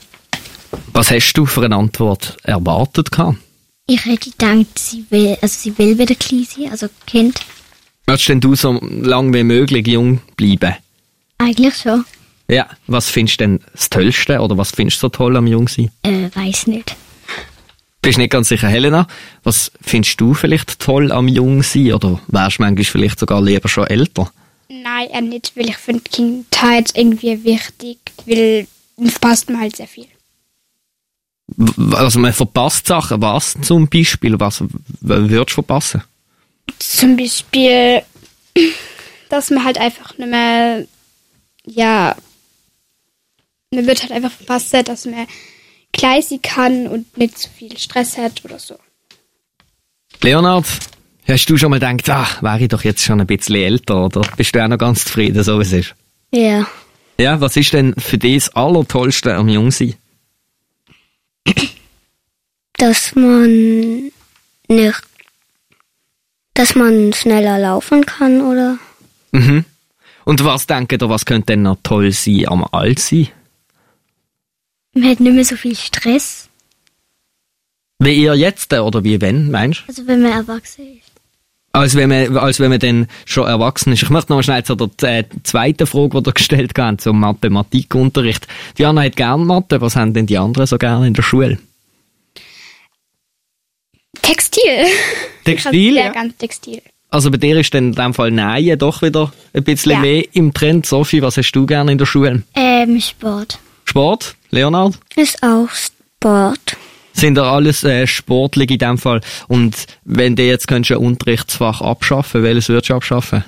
Was 0.92 1.12
hast 1.12 1.34
du 1.34 1.46
für 1.46 1.64
eine 1.64 1.76
Antwort 1.76 2.36
erwartet 2.42 3.12
gehabt? 3.12 3.38
Ich 3.86 4.04
hätte 4.04 4.30
gedacht, 4.30 4.76
sie 4.76 5.04
will, 5.10 5.38
also 5.40 5.54
sie 5.56 5.78
will 5.78 5.96
wieder 5.96 6.16
klein 6.16 6.44
sein, 6.44 6.72
also 6.72 6.88
Kind. 7.06 7.38
Möchtest 8.08 8.28
denn 8.28 8.40
du 8.40 8.56
so 8.56 8.80
lange 8.82 9.32
wie 9.34 9.44
möglich 9.44 9.86
jung 9.86 10.20
bleiben? 10.36 10.74
Eigentlich 11.38 11.76
schon. 11.76 12.04
Ja, 12.48 12.68
was 12.86 13.10
findest 13.10 13.40
du 13.40 13.44
denn 13.44 13.60
das 13.72 13.90
Tollste 13.90 14.40
oder 14.40 14.56
was 14.56 14.70
findest 14.70 14.98
du 14.98 15.06
so 15.06 15.08
toll 15.08 15.36
am 15.36 15.46
Jungsein? 15.46 15.90
Äh, 16.02 16.28
weiß 16.32 16.68
nicht. 16.68 16.94
Bist 18.02 18.18
nicht 18.18 18.30
ganz 18.30 18.48
sicher, 18.48 18.68
Helena. 18.68 19.08
Was 19.42 19.72
findest 19.80 20.20
du 20.20 20.32
vielleicht 20.32 20.78
toll 20.78 21.10
am 21.10 21.26
Jungsein 21.26 21.92
oder 21.92 22.20
wärst 22.28 22.58
du 22.58 22.62
manchmal 22.62 22.84
vielleicht 22.84 23.18
sogar 23.18 23.42
lieber 23.42 23.68
schon 23.68 23.88
älter? 23.88 24.30
Nein, 24.68 25.08
äh, 25.10 25.20
nicht, 25.20 25.56
weil 25.56 25.68
ich 25.68 25.76
finde 25.76 26.02
Kindheit 26.02 26.92
irgendwie 26.94 27.42
wichtig, 27.44 27.98
weil 28.26 28.68
es 29.04 29.18
passt 29.18 29.50
mir 29.50 29.58
halt 29.58 29.76
sehr 29.76 29.88
viel. 29.88 30.06
Also 31.92 32.18
man 32.20 32.32
verpasst 32.32 32.86
Sachen. 32.86 33.20
Was 33.22 33.56
zum 33.62 33.88
Beispiel? 33.88 34.38
Was 34.38 34.62
würdest 35.00 35.50
du 35.50 35.54
verpassen? 35.54 36.02
Zum 36.78 37.16
Beispiel, 37.16 38.02
dass 39.28 39.50
man 39.50 39.64
halt 39.64 39.78
einfach 39.78 40.16
nicht 40.18 40.30
mehr 40.30 40.86
ja, 41.66 42.16
man 43.72 43.86
wird 43.86 44.02
halt 44.02 44.12
einfach 44.12 44.32
verpasst, 44.32 44.74
dass 44.74 45.06
man 45.06 45.26
gleich 45.92 46.26
kann 46.42 46.86
und 46.86 47.16
nicht 47.16 47.38
zu 47.38 47.48
viel 47.48 47.76
Stress 47.78 48.16
hat 48.16 48.44
oder 48.44 48.58
so. 48.58 48.76
Leonard, 50.22 50.66
hast 51.26 51.46
du 51.46 51.56
schon 51.56 51.70
mal 51.70 51.80
gedacht, 51.80 52.08
ach, 52.10 52.42
wäre 52.42 52.62
ich 52.62 52.68
doch 52.68 52.84
jetzt 52.84 53.02
schon 53.02 53.20
ein 53.20 53.26
bisschen 53.26 53.56
älter 53.56 54.06
oder 54.06 54.22
bist 54.36 54.54
du 54.54 54.64
auch 54.64 54.68
noch 54.68 54.78
ganz 54.78 55.04
zufrieden, 55.04 55.42
so 55.42 55.58
wie 55.58 55.62
es 55.62 55.72
ist? 55.72 55.94
Ja. 56.32 56.66
Ja, 57.18 57.40
was 57.40 57.56
ist 57.56 57.72
denn 57.72 57.94
für 57.96 58.18
dich 58.18 58.44
das 58.44 58.54
Allertollste 58.54 59.34
am 59.34 59.48
Jungsein? 59.48 59.94
Dass 62.74 63.14
man 63.14 64.12
nicht, 64.68 65.02
dass 66.52 66.74
man 66.74 67.12
schneller 67.14 67.58
laufen 67.58 68.04
kann, 68.04 68.42
oder? 68.42 68.78
Mhm. 69.32 69.64
Und 70.24 70.44
was 70.44 70.66
denkt 70.66 70.92
ihr, 70.92 71.08
was 71.08 71.24
könnte 71.24 71.52
denn 71.52 71.62
noch 71.62 71.78
toll 71.82 72.12
sein 72.12 72.48
am 72.48 72.64
Altsein? 72.64 73.28
Man 74.96 75.10
hat 75.10 75.20
nicht 75.20 75.34
mehr 75.34 75.44
so 75.44 75.56
viel 75.56 75.76
Stress. 75.76 76.48
Wie 77.98 78.14
ihr 78.14 78.34
jetzt 78.34 78.72
äh, 78.72 78.78
oder 78.78 79.04
wie 79.04 79.20
wenn, 79.20 79.50
meinst 79.50 79.80
du? 79.80 79.84
Also 79.88 80.06
wenn 80.06 80.22
man 80.22 80.32
erwachsen 80.32 80.96
ist. 80.98 81.12
Als 81.72 81.94
wenn 81.94 82.08
man, 82.08 82.36
als 82.38 82.58
wenn 82.60 82.70
man 82.70 82.78
dann 82.78 83.06
schon 83.26 83.46
erwachsen 83.46 83.92
ist. 83.92 84.02
Ich 84.02 84.08
möchte 84.10 84.32
noch 84.32 84.38
mal 84.38 84.42
schnell 84.42 84.64
zu 84.64 84.74
der 84.74 85.18
äh, 85.18 85.24
zweiten 85.42 85.86
Frage, 85.86 86.22
die 86.22 86.28
ihr 86.30 86.32
gestellt 86.32 86.72
habt, 86.78 87.02
zum 87.02 87.20
Mathematikunterricht. 87.20 88.46
Diana 88.78 89.02
hat 89.02 89.16
gerne 89.16 89.44
Mathe, 89.44 89.80
was 89.82 89.96
haben 89.96 90.14
denn 90.14 90.24
die 90.26 90.38
anderen 90.38 90.66
so 90.66 90.78
gerne 90.78 91.06
in 91.06 91.12
der 91.14 91.22
Schule? 91.22 91.58
Textil. 94.22 94.86
Textil, 95.44 95.94
Ja, 95.96 96.04
ja. 96.06 96.12
ganz 96.12 96.36
Textil. 96.38 96.80
Also 97.10 97.30
bei 97.30 97.36
dir 97.36 97.58
ist 97.60 97.72
dann 97.74 97.88
in 97.88 97.92
dem 97.94 98.14
Fall 98.14 98.30
Nähen 98.30 98.78
doch 98.78 99.02
wieder 99.02 99.32
ein 99.52 99.62
bisschen 99.62 99.92
Ja. 99.92 99.98
mehr 100.00 100.24
im 100.34 100.52
Trend. 100.54 100.86
Sophie, 100.86 101.20
was 101.22 101.36
hast 101.36 101.52
du 101.52 101.66
gerne 101.66 101.92
in 101.92 101.98
der 101.98 102.06
Schule? 102.06 102.42
Ähm, 102.54 102.98
Sport. 103.00 103.58
Sport? 103.84 104.34
Leonard? 104.50 104.98
Ist 105.16 105.42
auch 105.42 105.68
Sport. 105.70 106.76
Sind 107.12 107.36
da 107.36 107.50
alles 107.52 107.82
äh, 107.82 108.06
sportlich 108.06 108.70
in 108.70 108.78
dem 108.78 108.98
Fall? 108.98 109.20
Und 109.48 109.86
wenn 110.04 110.36
du 110.36 110.42
jetzt 110.42 110.68
könntest 110.68 110.92
ein 110.92 111.04
Unterrichtsfach 111.04 111.80
abschaffen, 111.80 112.42
welches 112.42 112.68
würdest 112.68 112.90
du 112.90 112.94
abschaffen? 112.94 113.44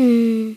Hm. 0.00 0.56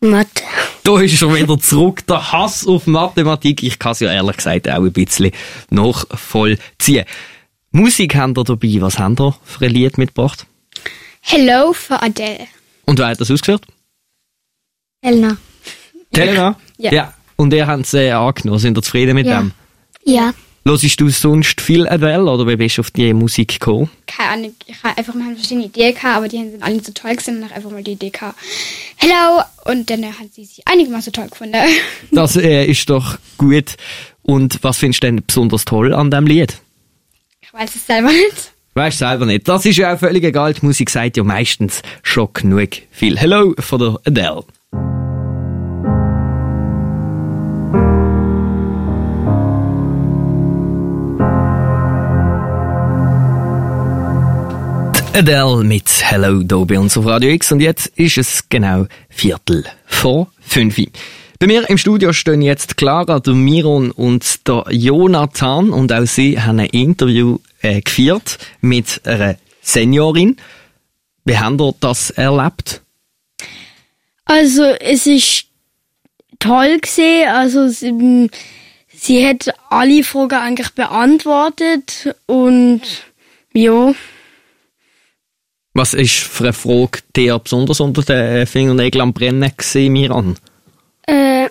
Mathe. 0.00 0.42
Da 0.84 1.00
ist 1.00 1.18
schon 1.18 1.34
wieder 1.34 1.58
zurück, 1.58 2.06
der 2.06 2.32
Hass 2.32 2.66
auf 2.66 2.86
Mathematik. 2.86 3.62
Ich 3.62 3.78
kann 3.78 3.92
es 3.92 4.00
ja 4.00 4.12
ehrlich 4.12 4.36
gesagt 4.36 4.68
auch 4.68 4.76
ein 4.76 4.92
bisschen 4.92 5.32
nachvollziehen. 5.70 7.04
Musik 7.70 8.14
haben 8.14 8.34
ihr 8.36 8.44
dabei. 8.44 8.76
Was 8.80 8.98
haben 8.98 9.16
ihr 9.18 9.34
für 9.44 9.64
ein 9.64 9.72
Lied 9.72 9.98
mitgebracht? 9.98 10.46
Hello 11.20 11.72
für 11.72 12.00
Adele. 12.00 12.46
Und 12.84 12.98
wer 12.98 13.08
hat 13.08 13.20
das 13.20 13.30
ausgeführt? 13.30 13.66
Elna. 15.02 15.36
Helena? 16.14 16.58
Ja. 16.78 17.12
Und 17.36 17.52
ihr 17.52 17.66
habt 17.66 17.84
es 17.84 17.94
äh, 17.94 18.10
angenommen. 18.10 18.58
Sind 18.58 18.78
ihr 18.78 18.82
zufrieden 18.82 19.14
mit 19.14 19.26
Ja. 19.26 19.40
dem? 19.40 19.52
Ja. 20.04 20.32
Hörst 20.64 21.00
du 21.00 21.08
sonst 21.10 21.60
viel 21.60 21.86
Adele 21.88 22.24
oder 22.28 22.44
wie 22.48 22.56
bist 22.56 22.76
du 22.78 22.80
auf 22.80 22.90
die 22.90 23.12
Musik 23.14 23.60
gekommen? 23.60 23.88
Keine 24.08 24.30
Ahnung, 24.30 24.54
ich 24.66 24.82
habe 24.82 24.98
einfach 24.98 25.14
mal 25.14 25.32
verschiedene 25.36 25.66
Ideen 25.66 25.94
gehabt, 25.94 26.16
aber 26.16 26.26
die 26.28 26.38
sind 26.38 26.60
alle 26.60 26.74
nicht 26.74 26.86
so 26.86 26.92
toll 26.92 27.12
gewesen 27.12 27.36
und 27.36 27.42
dann 27.42 27.52
einfach 27.52 27.70
mal 27.70 27.84
die 27.84 27.92
Idee 27.92 28.10
gehabt. 28.10 28.36
Hello! 28.96 29.42
Und 29.64 29.88
dann 29.88 30.04
hat 30.06 30.32
sie 30.34 30.44
sich 30.44 30.66
einigermaßen 30.66 31.12
toll 31.12 31.28
gefunden. 31.28 31.56
Das 32.10 32.34
äh, 32.36 32.64
ist 32.64 32.90
doch 32.90 33.16
gut. 33.38 33.76
Und 34.22 34.58
was 34.64 34.78
findest 34.78 35.04
du 35.04 35.06
denn 35.06 35.22
besonders 35.24 35.64
toll 35.66 35.94
an 35.94 36.10
dem 36.10 36.26
Lied? 36.26 36.58
Ich 37.42 37.52
weiß 37.54 37.76
es 37.76 37.86
selber 37.86 38.08
nicht. 38.10 38.52
Weißt 38.74 38.98
selber 38.98 39.24
nicht. 39.24 39.46
Das 39.46 39.64
ist 39.66 39.76
ja 39.76 39.94
auch 39.94 39.98
völlig 40.00 40.24
egal. 40.24 40.52
Die 40.52 40.66
Musik 40.66 40.90
sagt 40.90 41.16
ja 41.16 41.22
meistens 41.22 41.80
schon 42.02 42.28
genug 42.34 42.70
viel. 42.90 43.16
Hello 43.16 43.54
von 43.60 43.78
der 43.78 44.00
Adele. 44.04 44.44
Adele 55.16 55.64
mit 55.64 55.88
Hello 56.02 56.42
hier 56.46 56.66
bei 56.66 56.78
uns 56.78 56.94
auf 56.98 57.06
Radio 57.06 57.30
X 57.30 57.50
und 57.50 57.60
jetzt 57.60 57.86
ist 57.96 58.18
es 58.18 58.50
genau 58.50 58.86
Viertel 59.08 59.64
vor 59.86 60.30
fünf. 60.40 60.76
Bei 61.38 61.46
mir 61.46 61.70
im 61.70 61.78
Studio 61.78 62.12
stehen 62.12 62.42
jetzt 62.42 62.76
Clara, 62.76 63.18
der 63.18 63.32
Miron 63.32 63.92
und 63.92 64.46
der 64.46 64.66
Jonathan 64.68 65.70
und 65.70 65.90
auch 65.90 66.04
sie 66.04 66.38
haben 66.38 66.58
ein 66.58 66.66
Interview 66.66 67.38
äh, 67.62 67.80
geführt 67.80 68.36
mit 68.60 69.00
einer 69.06 69.36
Seniorin. 69.62 70.36
Wie 71.24 71.38
haben 71.38 71.58
ihr 71.60 71.74
das 71.80 72.10
erlebt? 72.10 72.82
Also 74.26 74.64
es 74.64 75.06
ist 75.06 75.46
toll 76.38 76.78
gesehen. 76.78 77.30
Also 77.30 77.68
sie, 77.68 78.28
sie 78.94 79.26
hat 79.26 79.48
alle 79.70 80.04
Fragen 80.04 80.34
eigentlich 80.34 80.72
beantwortet 80.72 82.14
und 82.26 82.82
ja. 83.54 83.94
Was 85.76 85.92
ist 85.92 86.14
für 86.14 86.44
eine 86.44 86.52
Frage 86.54 87.00
dir 87.14 87.38
besonders 87.38 87.80
unter 87.80 88.00
den 88.00 88.46
Fingernägeln 88.46 89.02
am 89.02 89.12
Brennen 89.12 89.52
gesehen, 89.54 89.92
Miran? 89.92 90.38
Äh, 91.06 91.50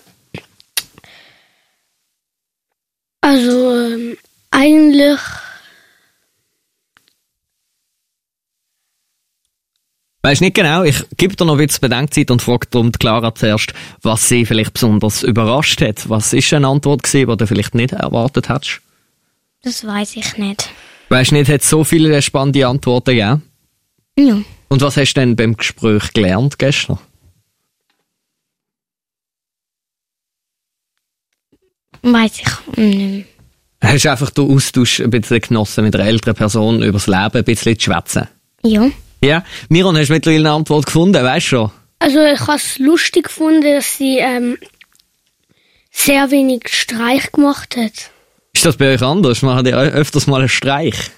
also 3.22 3.76
ähm, 3.76 4.18
eigentlich 4.50 5.20
Weiß 10.24 10.42
nicht 10.42 10.56
genau, 10.56 10.82
ich 10.82 11.06
gebe 11.18 11.36
dir 11.36 11.46
noch 11.46 11.60
ein 11.60 11.68
bisschen 11.68 11.82
Bedenkzeit 11.82 12.32
und 12.32 12.42
frage 12.42 12.66
darum 12.72 12.92
die 12.92 12.98
Clara 12.98 13.36
zuerst, 13.36 13.74
was 14.02 14.28
sie 14.28 14.48
vielleicht 14.48 14.74
besonders 14.74 15.22
überrascht 15.22 15.82
hat. 15.82 16.10
Was 16.10 16.34
ist 16.34 16.52
eine 16.52 16.68
Antwort 16.68 17.04
gewesen, 17.04 17.30
die 17.30 17.38
du 17.38 17.46
vielleicht 17.46 17.76
nicht 17.76 17.94
erwartet 17.94 18.50
hättest? 18.50 18.82
Das 19.62 19.86
weiß 19.86 20.16
ich 20.16 20.36
nicht. 20.40 20.68
Weißt 21.10 21.32
nicht, 21.32 21.52
hat 21.52 21.62
so 21.62 21.84
viele 21.84 22.20
spannende 22.24 22.68
Antworten 22.68 23.12
gegeben? 23.12 23.44
Ja. 24.18 24.42
Und 24.70 24.82
was 24.82 24.98
hast 24.98 25.14
du 25.14 25.20
denn 25.22 25.36
beim 25.36 25.58
Gespräch 25.58 26.14
gelernt 26.14 26.58
gestern? 26.58 27.00
Weiß 32.02 32.40
ich 32.40 32.78
nicht. 32.78 33.28
Hast 33.82 34.06
du 34.06 34.12
einfach 34.12 34.30
den 34.30 34.52
Austausch 34.52 35.00
ein 35.00 35.10
bisschen 35.10 35.42
genossen 35.42 35.84
mit 35.84 35.96
einer 35.96 36.06
älteren 36.06 36.36
Person 36.36 36.82
über 36.82 36.94
das 36.94 37.08
Leben, 37.08 37.38
ein 37.38 37.44
bisschen 37.44 37.78
zu 37.78 37.86
schwätzen? 37.86 38.28
Ja. 38.64 38.90
Ja? 39.22 39.44
Miron, 39.70 39.98
hast 39.98 40.10
du 40.10 40.14
mittlerweile 40.14 40.50
eine 40.50 40.52
Antwort 40.52 40.86
gefunden, 40.86 41.24
weißt 41.24 41.46
du 41.46 41.50
schon? 41.50 41.72
Also 42.00 42.20
ich 42.22 42.40
habe 42.42 42.58
es 42.58 42.78
lustig 42.80 43.26
gefunden, 43.26 43.64
dass 43.64 43.98
sie 43.98 44.20
ähm, 44.20 44.58
sehr 45.92 46.30
wenig 46.32 46.68
Streich 46.70 47.32
gemacht 47.32 47.76
hat. 47.78 48.12
Ist 48.54 48.66
das 48.66 48.78
bei 48.78 48.94
euch 48.94 49.02
anders? 49.02 49.42
Machen 49.42 49.66
die 49.66 49.74
öfters 49.74 50.28
mal 50.28 50.40
einen 50.40 50.50
Streich? 50.50 51.12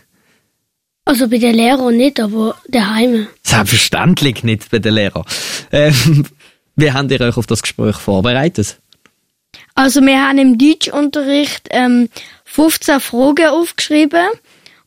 Also 1.07 1.29
bei 1.29 1.37
den 1.37 1.55
Lehrern 1.55 1.95
nicht, 1.95 2.19
aber 2.19 2.57
daheim. 2.67 3.27
Selbstverständlich 3.41 4.43
nicht 4.43 4.69
bei 4.69 4.79
den 4.79 4.93
Lehrern. 4.93 5.23
Ähm, 5.71 6.25
wie 6.75 6.91
habt 6.91 7.09
ihr 7.11 7.21
euch 7.21 7.37
auf 7.37 7.47
das 7.47 7.61
Gespräch 7.61 7.95
vorbereitet? 7.95 8.77
Also 9.73 10.01
wir 10.01 10.21
haben 10.21 10.37
im 10.37 10.57
Deutschunterricht 10.57 11.69
ähm, 11.71 12.09
15 12.43 12.99
Fragen 12.99 13.47
aufgeschrieben 13.47 14.27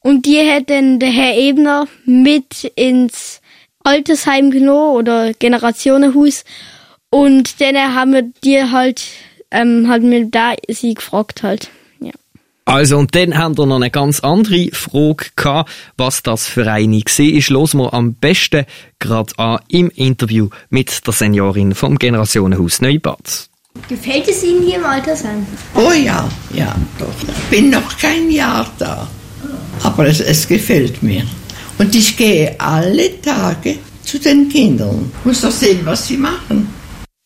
und 0.00 0.26
die 0.26 0.38
hat 0.40 0.68
dann 0.68 0.98
der 0.98 1.08
Herr 1.08 1.38
Ebner 1.38 1.88
mit 2.04 2.64
ins 2.76 3.40
Altersheim 3.82 4.50
genommen 4.50 4.96
oder 4.96 5.32
Generationenhaus 5.32 6.44
und 7.08 7.62
dann 7.62 7.94
haben 7.94 8.12
wir 8.12 8.30
die 8.44 8.62
halt 8.62 9.02
ähm, 9.50 9.88
halt 9.88 10.02
mir 10.02 10.26
da 10.26 10.52
sie 10.68 10.92
gefragt 10.92 11.42
halt. 11.42 11.70
Also, 12.70 12.98
und 12.98 13.16
dann 13.16 13.36
haben 13.36 13.58
wir 13.58 13.66
noch 13.66 13.80
eine 13.80 13.90
ganz 13.90 14.20
andere 14.20 14.68
Frage 14.72 15.26
gehabt, 15.34 15.70
was 15.96 16.22
das 16.22 16.46
für 16.46 16.70
eine 16.70 16.98
war. 16.98 17.24
Ist 17.26 17.50
los 17.50 17.74
wir 17.74 17.92
am 17.92 18.14
besten 18.14 18.64
gerade 19.00 19.36
an 19.38 19.58
im 19.66 19.90
Interview 19.90 20.50
mit 20.68 21.04
der 21.04 21.12
Seniorin 21.12 21.74
vom 21.74 21.98
Generationenhaus 21.98 22.80
Neubad. 22.80 23.48
Gefällt 23.88 24.28
es 24.28 24.44
Ihnen 24.44 24.62
hier 24.62 24.76
im 24.76 24.84
Altersheim? 24.84 25.44
Oh 25.74 25.90
ja, 25.90 26.28
ja, 26.54 26.76
doch. 26.96 27.08
Ich 27.28 27.58
bin 27.58 27.70
noch 27.70 27.98
kein 27.98 28.30
Jahr 28.30 28.70
da. 28.78 29.08
Aber 29.82 30.06
es, 30.06 30.20
es 30.20 30.46
gefällt 30.46 31.02
mir. 31.02 31.24
Und 31.78 31.92
ich 31.96 32.16
gehe 32.16 32.54
alle 32.60 33.20
Tage 33.20 33.78
zu 34.04 34.20
den 34.20 34.48
Kindern. 34.48 35.10
Muss 35.24 35.40
doch 35.40 35.50
sehen, 35.50 35.80
was 35.82 36.06
sie 36.06 36.18
machen. 36.18 36.68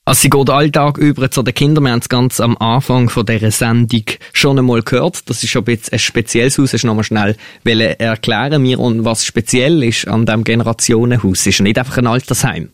Also 0.06 0.20
sie 0.20 0.30
geht 0.30 0.50
Alltag 0.50 0.98
über 0.98 1.30
zu 1.30 1.42
den 1.42 1.54
Kindern. 1.54 1.84
Wir 1.84 1.92
haben 1.92 2.00
es 2.00 2.10
ganz 2.10 2.38
am 2.38 2.58
Anfang 2.58 3.08
von 3.08 3.24
dieser 3.24 3.50
Sendung 3.50 4.04
schon 4.34 4.58
einmal 4.58 4.82
gehört. 4.82 5.30
Das 5.30 5.42
ist 5.42 5.48
schon 5.48 5.62
ein, 5.62 5.64
bisschen 5.64 5.94
ein 5.94 5.98
spezielles 5.98 6.58
Haus. 6.58 6.74
Hast 6.74 6.84
du 6.84 6.88
noch 6.88 6.94
mal 6.94 7.04
schnell 7.04 7.36
erklären 7.64 8.60
mir 8.60 8.78
und 8.78 9.06
was 9.06 9.24
speziell 9.24 9.82
ist 9.82 10.06
an 10.06 10.26
diesem 10.26 10.44
Generationenhaus. 10.44 11.40
Es 11.40 11.46
ist 11.46 11.60
nicht 11.60 11.78
einfach 11.78 11.96
ein 11.96 12.06
Altersheim. 12.06 12.70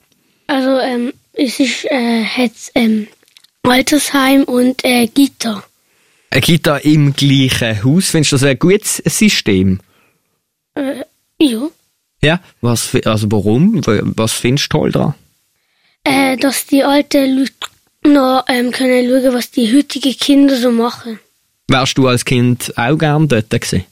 Also 0.48 0.70
ähm, 0.80 1.12
es 1.34 1.60
ist 1.60 1.84
äh, 1.84 2.24
hat 2.24 2.50
ähm, 2.74 3.06
Altersheim 3.62 4.42
und 4.42 4.84
äh, 4.84 5.06
Gitter. 5.06 5.62
Eine 6.30 6.40
Kita 6.40 6.78
im 6.78 7.12
gleichen 7.12 7.84
Haus. 7.84 8.10
Findest 8.10 8.32
du 8.32 8.36
das 8.36 8.44
ein 8.44 8.58
gutes 8.58 8.96
System? 9.06 9.78
Äh, 10.74 11.04
ja. 11.38 11.68
Ja. 12.22 12.40
Was, 12.60 12.96
also 13.04 13.30
warum? 13.30 13.80
Was 14.16 14.32
findest 14.32 14.72
du 14.72 14.78
toll 14.78 14.90
daran? 14.90 15.14
Äh, 16.04 16.36
dass 16.36 16.66
die 16.66 16.82
alten 16.84 17.38
Leute 17.38 17.52
noch 18.04 18.44
ähm, 18.48 18.70
können 18.70 19.08
schauen, 19.08 19.34
was 19.34 19.50
die 19.50 19.74
heutigen 19.76 20.16
Kinder 20.16 20.56
so 20.56 20.70
machen. 20.70 21.18
Wärst 21.68 21.98
du 21.98 22.08
als 22.08 22.24
Kind 22.24 22.72
auch 22.76 22.96
gern 22.96 23.28
dort 23.28 23.50
gewesen? 23.50 23.84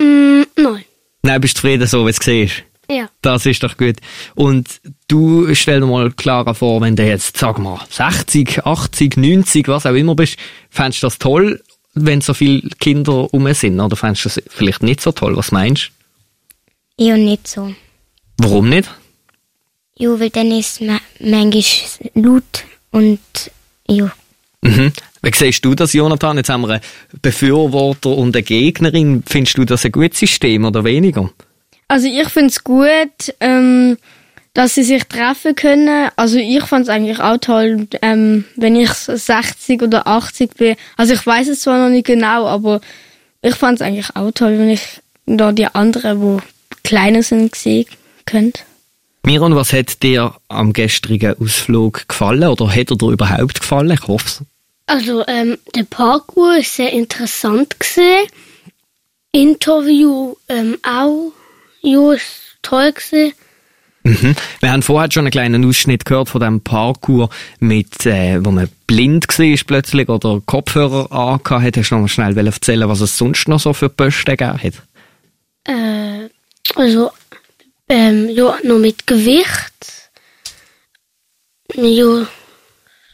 Mm, 0.00 0.42
nein. 0.56 0.84
Nein, 1.22 1.40
bist 1.40 1.56
du 1.56 1.60
zufrieden 1.60 1.86
so, 1.86 2.06
wie 2.06 2.12
du 2.12 2.18
siehst? 2.22 2.62
Ja. 2.90 3.10
Das 3.20 3.44
ist 3.44 3.62
doch 3.62 3.76
gut. 3.76 3.96
Und 4.34 4.80
du 5.08 5.54
stell 5.54 5.80
dir 5.80 5.86
mal 5.86 6.10
klarer 6.12 6.54
vor, 6.54 6.80
wenn 6.80 6.96
du 6.96 7.04
jetzt, 7.06 7.36
sag 7.36 7.58
mal, 7.58 7.78
60, 7.90 8.64
80, 8.64 9.16
90, 9.18 9.68
was 9.68 9.84
auch 9.84 9.94
immer 9.94 10.14
bist, 10.14 10.38
fändest 10.70 11.02
du 11.02 11.06
das 11.06 11.18
toll, 11.18 11.62
wenn 11.92 12.22
so 12.22 12.32
viele 12.32 12.62
Kinder 12.80 13.32
um 13.34 13.52
sind? 13.52 13.78
Oder 13.78 13.96
fändest 13.96 14.24
du 14.24 14.28
das 14.30 14.42
vielleicht 14.48 14.82
nicht 14.82 15.02
so 15.02 15.12
toll? 15.12 15.36
Was 15.36 15.52
meinst 15.52 15.90
Ja, 16.98 17.16
nicht 17.18 17.46
so. 17.46 17.68
du? 17.68 17.74
Warum 18.38 18.70
nicht? 18.70 18.88
Ja, 19.98 20.18
weil 20.18 20.30
dann 20.30 20.50
ist 20.52 20.80
manchmal 20.80 21.64
laut 22.14 22.64
und 22.92 23.20
ja. 23.88 24.12
Mhm. 24.62 24.92
Wie 25.22 25.32
siehst 25.34 25.64
du 25.64 25.74
das, 25.74 25.92
Jonathan? 25.92 26.36
Jetzt 26.36 26.48
haben 26.48 26.62
wir 26.62 26.74
einen 26.74 26.82
Befürworter 27.20 28.10
und 28.10 28.36
eine 28.36 28.44
Gegnerin. 28.44 29.24
Findest 29.26 29.58
du 29.58 29.64
das 29.64 29.84
ein 29.84 29.92
gutes 29.92 30.20
System 30.20 30.64
oder 30.64 30.84
weniger? 30.84 31.30
Also 31.88 32.06
ich 32.06 32.28
finde 32.28 32.50
es 32.50 32.62
gut, 32.62 33.34
ähm, 33.40 33.96
dass 34.54 34.74
sie 34.74 34.84
sich 34.84 35.04
treffen 35.04 35.56
können. 35.56 36.10
Also 36.14 36.38
ich 36.38 36.62
fand 36.64 36.84
es 36.84 36.88
eigentlich 36.88 37.18
auch 37.18 37.38
toll, 37.38 37.88
ähm, 38.02 38.44
wenn 38.56 38.76
ich 38.76 38.90
60 38.90 39.82
oder 39.82 40.06
80 40.06 40.54
bin. 40.54 40.76
Also 40.96 41.14
ich 41.14 41.26
weiß 41.26 41.48
es 41.48 41.60
zwar 41.60 41.78
noch 41.78 41.90
nicht 41.90 42.06
genau, 42.06 42.46
aber 42.46 42.80
ich 43.42 43.54
fand 43.54 43.80
es 43.80 43.82
eigentlich 43.86 44.14
auch 44.14 44.30
toll, 44.30 44.58
wenn 44.58 44.70
ich 44.70 45.00
da 45.26 45.50
die 45.50 45.66
anderen, 45.66 46.38
die 46.38 46.42
kleiner 46.82 47.22
sind, 47.22 47.54
sehen 47.54 47.86
könnte. 48.26 48.62
Miron, 49.28 49.54
was 49.54 49.74
hat 49.74 50.02
dir 50.02 50.32
am 50.48 50.72
gestrigen 50.72 51.34
Ausflug 51.38 52.08
gefallen 52.08 52.48
oder 52.48 52.74
hat 52.74 52.90
er 52.90 52.96
dir 52.96 53.10
überhaupt 53.10 53.60
gefallen? 53.60 53.90
Ich 53.90 54.08
hoffe 54.08 54.24
es. 54.24 54.42
Also, 54.86 55.22
ähm, 55.26 55.58
der 55.74 55.82
Parkour 55.82 56.54
war 56.54 56.62
sehr 56.62 56.94
interessant 56.94 57.78
gesehen. 57.78 58.26
Interview 59.32 60.34
ähm, 60.48 60.78
auch, 60.82 61.32
ja, 61.82 62.12
ist 62.14 62.56
toll 62.62 62.90
gesehen. 62.90 63.34
Mhm. 64.02 64.34
Wir 64.60 64.72
haben 64.72 64.80
vorher 64.80 65.12
schon 65.12 65.26
einen 65.26 65.30
kleinen 65.30 65.62
Ausschnitt 65.66 66.06
gehört 66.06 66.30
von 66.30 66.40
dem 66.40 66.62
Parkour, 66.62 67.28
mit, 67.60 68.06
äh, 68.06 68.42
wo 68.42 68.50
man 68.50 68.70
blind 68.86 69.28
war 69.28 69.58
plötzlich 69.66 70.08
oder 70.08 70.40
Kopfhörer 70.46 71.12
angehabt 71.12 71.66
hat. 71.66 71.76
Hast 71.76 71.90
du 71.90 71.96
noch 71.96 72.00
mal 72.00 72.08
schnell 72.08 72.46
erzählen, 72.46 72.88
was 72.88 73.02
es 73.02 73.18
sonst 73.18 73.46
noch 73.46 73.60
so 73.60 73.74
für 73.74 73.90
Posten 73.90 74.38
gegeben 74.38 74.58
hat? 74.62 74.72
Äh, 75.64 76.30
also, 76.76 77.10
ähm, 77.88 78.28
ja, 78.28 78.58
noch 78.62 78.78
mit 78.78 79.06
Gewicht. 79.06 80.10
Ja. 81.74 82.26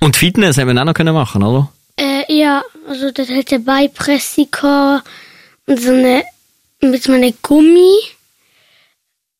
Und 0.00 0.16
Fitness 0.16 0.58
haben 0.58 0.68
wir 0.74 0.80
auch 0.80 0.84
noch 0.84 0.94
können 0.94 1.14
machen, 1.14 1.42
oder? 1.42 1.72
Äh, 1.96 2.24
ja, 2.32 2.62
also 2.88 3.10
das 3.10 3.28
hat 3.28 3.50
der 3.50 3.58
Beipresse 3.58 4.46
gehabt 4.46 5.08
und 5.66 5.80
so 5.80 5.92
eine, 5.92 6.24
mit 6.80 7.02
so 7.02 7.12
einem 7.12 7.34
Gummi. 7.42 7.94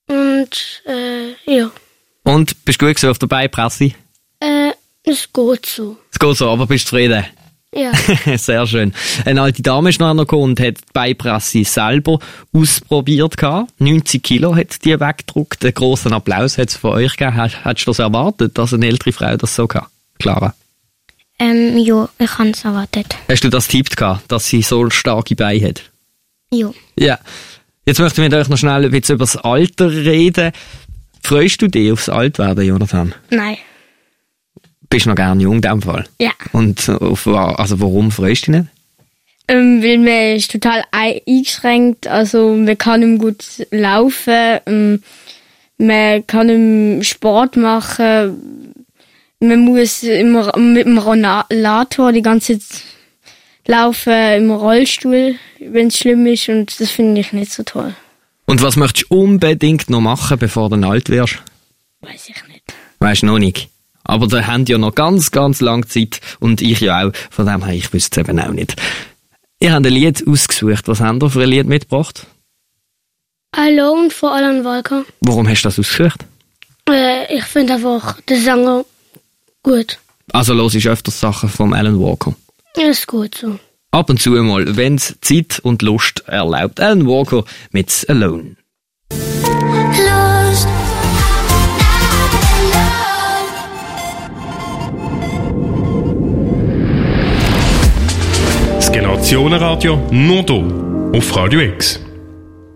Und, 0.07 0.83
äh, 0.87 1.33
ja. 1.45 1.71
Und, 2.23 2.65
bist 2.65 2.81
du 2.81 2.87
gut 2.87 3.05
auf 3.05 3.19
der 3.19 3.27
Beipresse? 3.27 3.93
Äh, 4.41 4.73
es 5.03 5.33
geht 5.33 5.67
so. 5.67 5.99
Es 6.13 6.19
geht 6.19 6.37
so, 6.37 6.49
aber 6.49 6.67
bist 6.67 6.87
du 6.87 6.91
zufrieden? 6.91 7.25
Ja. 7.75 7.93
Sehr 8.37 8.67
schön. 8.67 8.93
Eine 9.25 9.43
alte 9.43 9.63
Dame 9.63 9.91
ist 9.91 10.01
noch 10.01 10.15
gekommen 10.17 10.43
und 10.43 10.61
hat 10.61 10.79
die 10.79 10.93
Beipresse 10.93 11.65
selber 11.65 12.19
ausprobiert. 12.53 13.37
Gehabt. 13.37 13.73
90 13.81 14.23
Kilo 14.23 14.55
hat 14.55 14.85
die 14.85 14.99
weggedruckt. 14.99 15.65
Einen 15.65 15.75
grossen 15.75 16.13
Applaus 16.13 16.59
hat 16.59 16.69
es 16.69 16.77
von 16.77 16.93
euch 16.93 17.17
gegeben. 17.17 17.43
Hättest 17.43 17.87
du 17.87 17.91
das 17.91 17.99
erwartet, 17.99 18.57
dass 18.59 18.73
eine 18.73 18.87
ältere 18.87 19.13
Frau 19.13 19.37
das 19.37 19.55
so 19.55 19.67
kann? 19.67 19.87
Clara? 20.19 20.55
Ähm, 21.39 21.79
ja, 21.79 22.09
ich 22.19 22.39
habe 22.39 22.51
es 22.51 22.65
erwartet. 22.65 23.17
Hast 23.29 23.43
du 23.43 23.51
das 23.51 23.69
tippt 23.69 23.97
gehabt, 23.97 24.31
dass 24.31 24.47
sie 24.49 24.63
so 24.63 24.89
starke 24.91 25.35
Beine 25.35 25.69
hat? 25.69 25.83
Ja. 26.53 26.71
Ja. 26.97 27.19
Jetzt 27.87 27.99
möchte 27.99 28.23
ich 28.23 28.29
mit 28.29 28.39
euch 28.39 28.49
noch 28.49 28.57
schnell 28.57 28.85
ein 28.85 28.91
bisschen 28.91 29.17
über 29.17 29.25
das 29.25 29.37
Alter 29.37 29.91
reden. 29.91 30.53
Freust 31.23 31.61
du 31.61 31.69
dich 31.69 31.91
aufs 31.91 32.09
Altwerden, 32.09 32.65
Jonathan? 32.65 33.15
Nein. 33.31 33.57
Bist 34.95 35.07
noch 35.07 35.17
gern 35.17 35.41
jung 35.41 35.57
in 35.57 35.61
dem 35.61 35.83
Fall? 35.83 36.05
Ja. 36.21 36.31
Und 36.53 36.89
auf, 36.89 37.27
also 37.27 37.81
warum 37.81 38.13
freust 38.13 38.47
du 38.47 38.53
dich 38.53 38.61
nicht? 38.61 38.71
Ähm, 39.49 39.83
weil 39.83 39.99
man 39.99 40.37
ist 40.37 40.53
total 40.53 40.85
eingeschränkt, 40.93 42.07
also 42.07 42.55
man 42.55 42.79
kann 42.79 43.01
nicht 43.01 43.21
gut 43.21 43.45
laufen, 43.73 44.61
ähm, 44.67 45.03
man 45.79 46.25
kann 46.29 46.99
nicht 46.99 47.09
Sport 47.09 47.57
machen, 47.57 48.71
man 49.41 49.59
muss 49.65 50.05
immer 50.05 50.57
mit 50.57 50.87
dem 50.87 50.99
Rollator 50.99 52.13
die 52.13 52.23
ganze 52.23 52.61
Zeit 52.61 52.83
laufen, 53.67 54.13
im 54.13 54.53
Rollstuhl, 54.53 55.35
wenn 55.59 55.89
es 55.89 55.99
schlimm 55.99 56.25
ist 56.27 56.49
und 56.49 56.79
das 56.79 56.93
finde 56.93 57.21
ich 57.21 57.33
nicht 57.33 57.51
so 57.51 57.65
toll. 57.65 57.97
Und 58.47 58.63
was 58.63 58.77
möchtest 58.77 59.11
du 59.11 59.17
unbedingt 59.17 59.91
noch 59.91 60.01
machen, 60.01 60.39
bevor 60.39 60.71
du 60.71 60.77
alt 60.87 61.09
wirst? 61.09 61.43
Weiß 62.01 62.29
ich 62.29 62.47
nicht. 62.47 62.63
Weißt 63.01 63.23
du 63.23 63.27
noch 63.27 63.41
nicht. 63.41 63.74
Aber 64.05 64.27
da 64.27 64.47
haben 64.47 64.67
ja 64.67 64.79
noch 64.79 64.95
ganz, 64.95 65.31
ganz 65.31 65.61
lange 65.61 65.87
Zeit 65.87 66.21
und 66.41 66.61
ich 66.61 66.81
ja 66.81 67.07
auch. 67.07 67.13
Von 67.31 67.47
dem 67.47 67.65
her, 67.65 67.75
ich 67.75 67.93
wüsste 67.93 68.21
es 68.21 68.29
eben 68.29 68.39
auch 68.39 68.53
nicht. 68.53 68.77
Ihr 69.61 69.73
habt 69.73 69.87
ein 69.87 69.93
Lied 69.93 70.27
ausgesucht. 70.29 70.89
Was 70.89 71.01
habt 71.01 71.23
ihr 71.23 71.31
für 71.31 71.43
ein 71.43 71.49
Lied 71.49 71.67
mitgebracht? 71.67 72.27
Alone 73.53 74.11
von 74.11 74.31
Alan 74.31 74.65
Walker. 74.65 75.05
Warum 75.21 75.49
hast 75.49 75.63
du 75.63 75.69
das 75.69 75.79
ausgesucht? 75.79 76.25
Äh, 76.89 77.35
ich 77.35 77.45
finde 77.45 77.75
einfach 77.75 78.21
den 78.23 78.43
Sänger 78.43 78.85
gut. 79.63 79.99
Also 80.33 80.53
los 80.55 80.75
ich 80.75 80.89
öfters 80.89 81.21
Sachen 81.21 81.49
vom 81.49 81.73
Alan 81.73 81.99
Walker. 82.01 82.35
Ist 82.77 83.07
gut 83.07 83.37
so. 83.37 83.59
Ab 83.91 84.11
und 84.11 84.21
zu 84.21 84.31
mal, 84.31 84.77
wenn 84.77 84.97
es 84.97 85.17
Zeit 85.21 85.61
und 85.61 85.83
Lust 85.83 86.25
erlaubt. 86.27 86.81
Alan 86.81 87.07
Walker 87.07 87.45
mit 87.71 88.05
Alone. 88.09 88.57
Generationenradio 99.25 99.97
nur 100.11 100.45
hier 100.45 101.19
auf 101.19 101.35
Radio 101.35 101.61
X. 101.61 101.99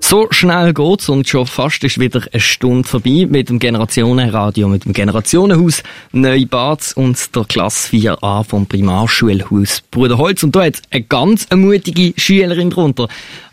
So 0.00 0.28
schnell 0.30 0.72
geht's 0.72 1.10
und 1.10 1.28
schon 1.28 1.46
fast 1.46 1.84
ist 1.84 2.00
wieder 2.00 2.22
eine 2.32 2.40
Stunde 2.40 2.88
vorbei 2.88 3.26
mit 3.28 3.50
dem 3.50 3.58
Generationenradio, 3.58 4.66
mit 4.66 4.86
dem 4.86 4.94
Generationenhaus 4.94 5.82
Neubad 6.12 6.94
und 6.96 7.36
der 7.36 7.44
Klasse 7.44 7.94
4a 7.94 8.44
vom 8.44 8.64
Primarschulhaus 8.64 9.82
Bruderholz. 9.90 10.42
Und 10.42 10.56
da 10.56 10.64
hat 10.64 10.80
eine 10.90 11.02
ganz 11.02 11.46
mutige 11.54 12.18
Schülerin 12.18 12.70
drunter, 12.70 13.08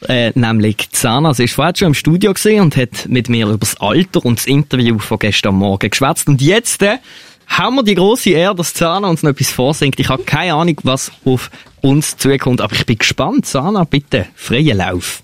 äh, 0.07 0.31
nämlich 0.33 0.89
Zana. 0.91 1.33
Sie 1.33 1.43
ist 1.43 1.55
vorher 1.55 1.73
schon 1.75 1.89
im 1.89 1.95
Studio 1.95 2.33
gesehen 2.33 2.61
und 2.61 2.77
hat 2.77 3.09
mit 3.09 3.27
mir 3.27 3.47
über 3.47 3.57
das 3.57 3.75
Alter 3.81 4.23
und 4.23 4.39
das 4.39 4.47
Interview 4.47 4.99
von 4.99 5.19
gestern 5.19 5.55
Morgen 5.55 5.89
geschwätzt. 5.89 6.29
Und 6.29 6.41
jetzt 6.41 6.81
äh, 6.81 6.99
haben 7.47 7.75
wir 7.75 7.83
die 7.83 7.95
große 7.95 8.31
Ehre, 8.31 8.55
dass 8.55 8.73
Zana 8.73 9.07
uns 9.07 9.23
noch 9.23 9.31
etwas 9.31 9.51
vorsingt. 9.51 9.99
Ich 9.99 10.09
habe 10.09 10.23
keine 10.23 10.55
Ahnung, 10.55 10.79
was 10.83 11.11
auf 11.25 11.49
uns 11.81 12.17
zukommt, 12.17 12.61
aber 12.61 12.73
ich 12.73 12.85
bin 12.85 12.97
gespannt. 12.97 13.45
Zana, 13.45 13.83
bitte, 13.83 14.27
freien 14.35 14.77
Lauf. 14.77 15.21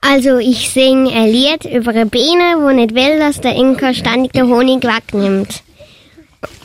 Also 0.00 0.38
ich 0.38 0.70
singe 0.70 1.12
ein 1.12 1.28
Lied 1.28 1.64
über 1.64 1.90
eine 1.90 2.06
Biene, 2.06 2.58
wo 2.58 2.70
nicht 2.70 2.94
will, 2.94 3.18
dass 3.18 3.40
der 3.40 3.56
Inka 3.56 3.94
ständig 3.94 4.32
den 4.32 4.46
Honig 4.48 4.84
wegnimmt. 4.84 5.62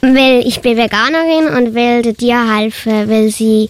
Weil 0.02 0.46
ich 0.46 0.62
bin 0.62 0.78
Veganerin 0.78 1.48
und 1.48 1.74
will 1.74 2.02
den 2.02 2.17
Tier 2.17 2.56
helfen, 2.56 3.10
weil 3.10 3.30
sie 3.30 3.70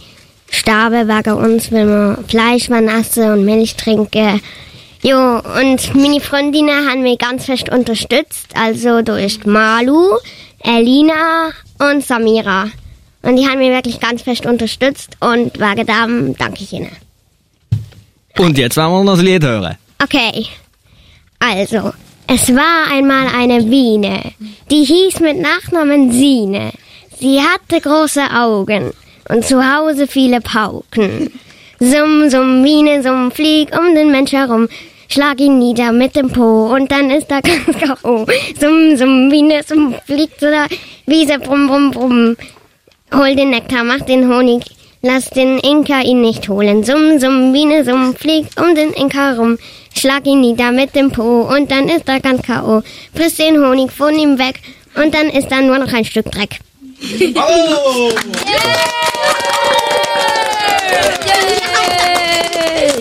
sterben 0.49 1.07
wegen 1.07 1.33
uns, 1.33 1.71
weil 1.71 1.87
wir 1.87 2.17
Fleisch 2.27 2.69
essen 2.69 3.31
und 3.31 3.45
Milch 3.45 3.75
trinken. 3.75 4.41
Jo, 5.03 5.39
und 5.39 5.95
meine 5.95 6.19
Freundinnen 6.19 6.87
haben 6.87 7.01
mich 7.01 7.17
ganz 7.17 7.45
fest 7.45 7.69
unterstützt. 7.71 8.49
Also 8.53 9.01
da 9.01 9.17
ist 9.17 9.47
Malu, 9.47 10.17
Elina 10.63 11.51
und 11.79 12.05
Samira. 12.05 12.69
Und 13.23 13.35
die 13.35 13.47
haben 13.47 13.59
mich 13.59 13.69
wirklich 13.69 13.99
ganz 13.99 14.23
fest 14.23 14.45
unterstützt 14.45 15.15
und 15.19 15.59
wegen 15.59 15.85
dem 15.85 16.35
danke 16.37 16.63
ich 16.63 16.73
ihnen. 16.73 16.95
Und 18.37 18.57
jetzt 18.57 18.77
wollen 18.77 18.91
wir 18.91 19.03
noch 19.03 19.15
das 19.15 19.23
Lied 19.23 19.43
hören. 19.43 19.77
Okay. 20.01 20.47
Also, 21.39 21.91
es 22.27 22.55
war 22.55 22.91
einmal 22.91 23.27
eine 23.27 23.63
Biene, 23.63 24.31
die 24.69 24.83
hieß 24.83 25.19
mit 25.19 25.39
Nachnamen 25.39 26.11
Sine. 26.11 26.71
Sie 27.19 27.39
hatte 27.39 27.81
große 27.81 28.23
Augen 28.33 28.93
und 29.29 29.45
zu 29.45 29.61
Hause 29.61 30.07
viele 30.07 30.41
Pauken. 30.41 31.31
Summ, 31.79 32.29
summ, 32.29 32.63
Biene, 32.63 33.03
summ, 33.03 33.31
flieg 33.31 33.69
um 33.77 33.93
den 33.95 34.11
Mensch 34.11 34.31
herum. 34.31 34.67
Schlag 35.11 35.41
ihn 35.41 35.59
nieder 35.59 35.91
mit 35.91 36.15
dem 36.15 36.29
Po 36.29 36.73
und 36.73 36.89
dann 36.89 37.11
ist 37.11 37.29
er 37.29 37.41
ganz 37.41 37.77
K.O. 37.77 38.25
Summ, 38.57 38.95
summ, 38.95 39.29
Biene, 39.29 39.61
summ, 39.67 39.93
fliegt 40.05 40.39
zu 40.39 40.49
der 40.49 40.67
Wiese, 41.05 41.37
brumm, 41.37 41.67
brumm, 41.67 41.91
brumm. 41.91 42.37
Hol 43.13 43.35
den 43.35 43.49
Nektar, 43.49 43.83
mach 43.83 43.99
den 44.05 44.33
Honig, 44.33 44.63
Lass 45.03 45.29
den 45.31 45.57
Inka 45.57 46.01
ihn 46.01 46.21
nicht 46.21 46.47
holen. 46.47 46.85
Summ, 46.85 47.19
summ, 47.19 47.51
Biene, 47.51 47.83
summ, 47.83 48.15
fliegt 48.15 48.57
um 48.61 48.73
den 48.73 48.93
Inka 48.93 49.33
rum. 49.33 49.57
Schlag 49.97 50.25
ihn 50.27 50.39
nieder 50.39 50.71
mit 50.71 50.95
dem 50.95 51.11
Po 51.11 51.41
und 51.41 51.71
dann 51.71 51.89
ist 51.89 52.07
er 52.07 52.21
ganz 52.21 52.43
K.O. 52.43 52.81
Friss 53.13 53.35
den 53.35 53.61
Honig 53.61 53.91
von 53.91 54.17
ihm 54.17 54.39
weg 54.39 54.61
und 54.95 55.13
dann 55.13 55.29
ist 55.29 55.51
da 55.51 55.59
nur 55.59 55.77
noch 55.77 55.91
ein 55.91 56.05
Stück 56.05 56.31
Dreck. 56.31 56.59
Oh! 57.35 58.11
jo, 58.13 58.57
jo, 61.03 61.33
jo, 61.35 62.95
jo, 62.95 63.00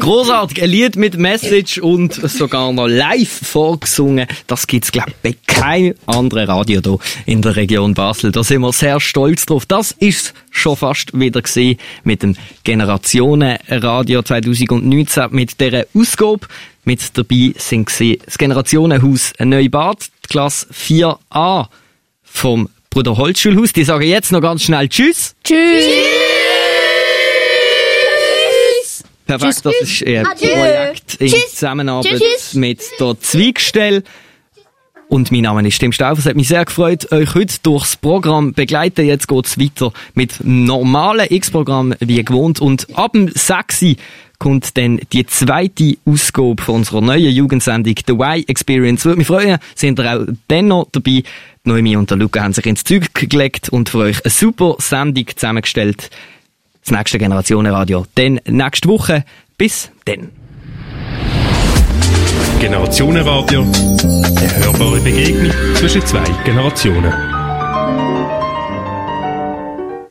Großartig, 0.00 0.62
ein 0.62 0.70
Lied 0.70 0.96
mit 0.96 1.18
Message 1.18 1.76
und 1.78 2.14
sogar 2.14 2.72
noch 2.72 2.86
live 2.86 3.28
vorgesungen. 3.28 4.26
Das 4.46 4.66
gibt's 4.66 4.90
glaube 4.90 5.10
ich 5.10 5.16
bei 5.22 5.36
keinem 5.46 5.94
anderen 6.06 6.48
Radio 6.48 6.80
hier 6.80 6.98
in 7.26 7.42
der 7.42 7.54
Region 7.56 7.92
Basel. 7.92 8.32
Da 8.32 8.42
sind 8.42 8.62
wir 8.62 8.72
sehr 8.72 8.98
stolz 8.98 9.44
drauf. 9.44 9.66
Das 9.66 9.92
ist 9.92 10.32
schon 10.50 10.76
fast 10.76 11.18
wieder 11.18 11.42
gesehen 11.42 11.78
mit 12.02 12.22
dem 12.22 12.34
Generationenradio 12.62 14.22
2019 14.22 15.26
mit 15.30 15.60
dieser 15.60 15.84
Ausgabe. 15.94 16.46
Mit 16.84 17.18
dabei 17.18 17.52
sind 17.58 17.90
das 18.26 18.38
Generationenhaus 18.38 19.32
Neubad, 19.38 19.98
die 20.24 20.28
Klasse 20.28 20.66
4a 20.72 21.66
vom 22.22 22.70
Bruder 22.88 23.18
Holzschulhaus. 23.18 23.74
Die 23.74 23.84
sagen 23.84 24.04
jetzt 24.04 24.32
noch 24.32 24.40
ganz 24.40 24.62
schnell 24.62 24.88
Tschüss. 24.88 25.34
Tschüss. 25.44 26.23
Perfekt, 29.26 29.64
das 29.64 29.74
ist 29.80 30.06
ein 30.06 30.26
Adieu. 30.26 30.48
Projekt 30.48 31.14
in 31.14 31.28
Tschüss. 31.28 31.50
Zusammenarbeit 31.50 32.20
Tschüss. 32.20 32.54
mit 32.54 32.82
der 33.00 33.20
Zweigstelle. 33.20 34.02
Und 35.08 35.30
mein 35.30 35.42
Name 35.42 35.66
ist 35.66 35.78
Tim 35.78 35.92
Stauf. 35.92 36.18
Es 36.18 36.26
hat 36.26 36.34
mich 36.34 36.48
sehr 36.48 36.64
gefreut, 36.64 37.12
euch 37.12 37.34
heute 37.34 37.54
durchs 37.62 37.96
Programm 37.96 38.52
begleiten. 38.52 39.06
Jetzt 39.06 39.28
geht's 39.28 39.58
weiter 39.58 39.92
mit 40.14 40.40
normalen 40.42 41.26
X-Programm 41.30 41.94
wie 42.00 42.24
gewohnt. 42.24 42.60
Und 42.60 42.88
ab 42.96 43.12
dem 43.12 43.28
6. 43.28 43.96
kommt 44.38 44.76
dann 44.76 45.00
die 45.12 45.26
zweite 45.26 45.96
Ausgabe 46.04 46.62
von 46.62 46.76
unserer 46.76 47.00
neuen 47.00 47.32
Jugendsendung 47.32 47.94
The 48.06 48.12
Y 48.12 48.44
Experience. 48.48 49.04
Würde 49.04 49.18
mich 49.18 49.26
freuen, 49.26 49.58
sind 49.74 50.00
ihr 50.00 50.16
auch 50.16 50.26
dann 50.48 50.68
noch 50.68 50.88
dabei. 50.90 51.22
Noemi 51.64 51.96
und 51.96 52.10
der 52.10 52.18
Luca 52.18 52.42
haben 52.42 52.52
sich 52.52 52.66
ins 52.66 52.84
Zeug 52.84 53.14
gelegt 53.14 53.70
und 53.70 53.88
für 53.88 53.98
euch 53.98 54.22
eine 54.24 54.30
super 54.30 54.76
Sendung 54.78 55.26
zusammengestellt. 55.34 56.10
Das 56.84 56.96
nächste 56.98 57.18
Generationenradio. 57.18 58.04
Dann 58.14 58.40
nächste 58.46 58.88
Woche. 58.88 59.24
Bis 59.56 59.90
dann. 60.04 60.30
Generationenradio. 62.60 63.62
Eine 63.62 64.56
hörbare 64.56 65.00
Begegnung 65.00 65.52
zwischen 65.74 66.04
zwei 66.04 66.24
Generationen. 66.44 67.33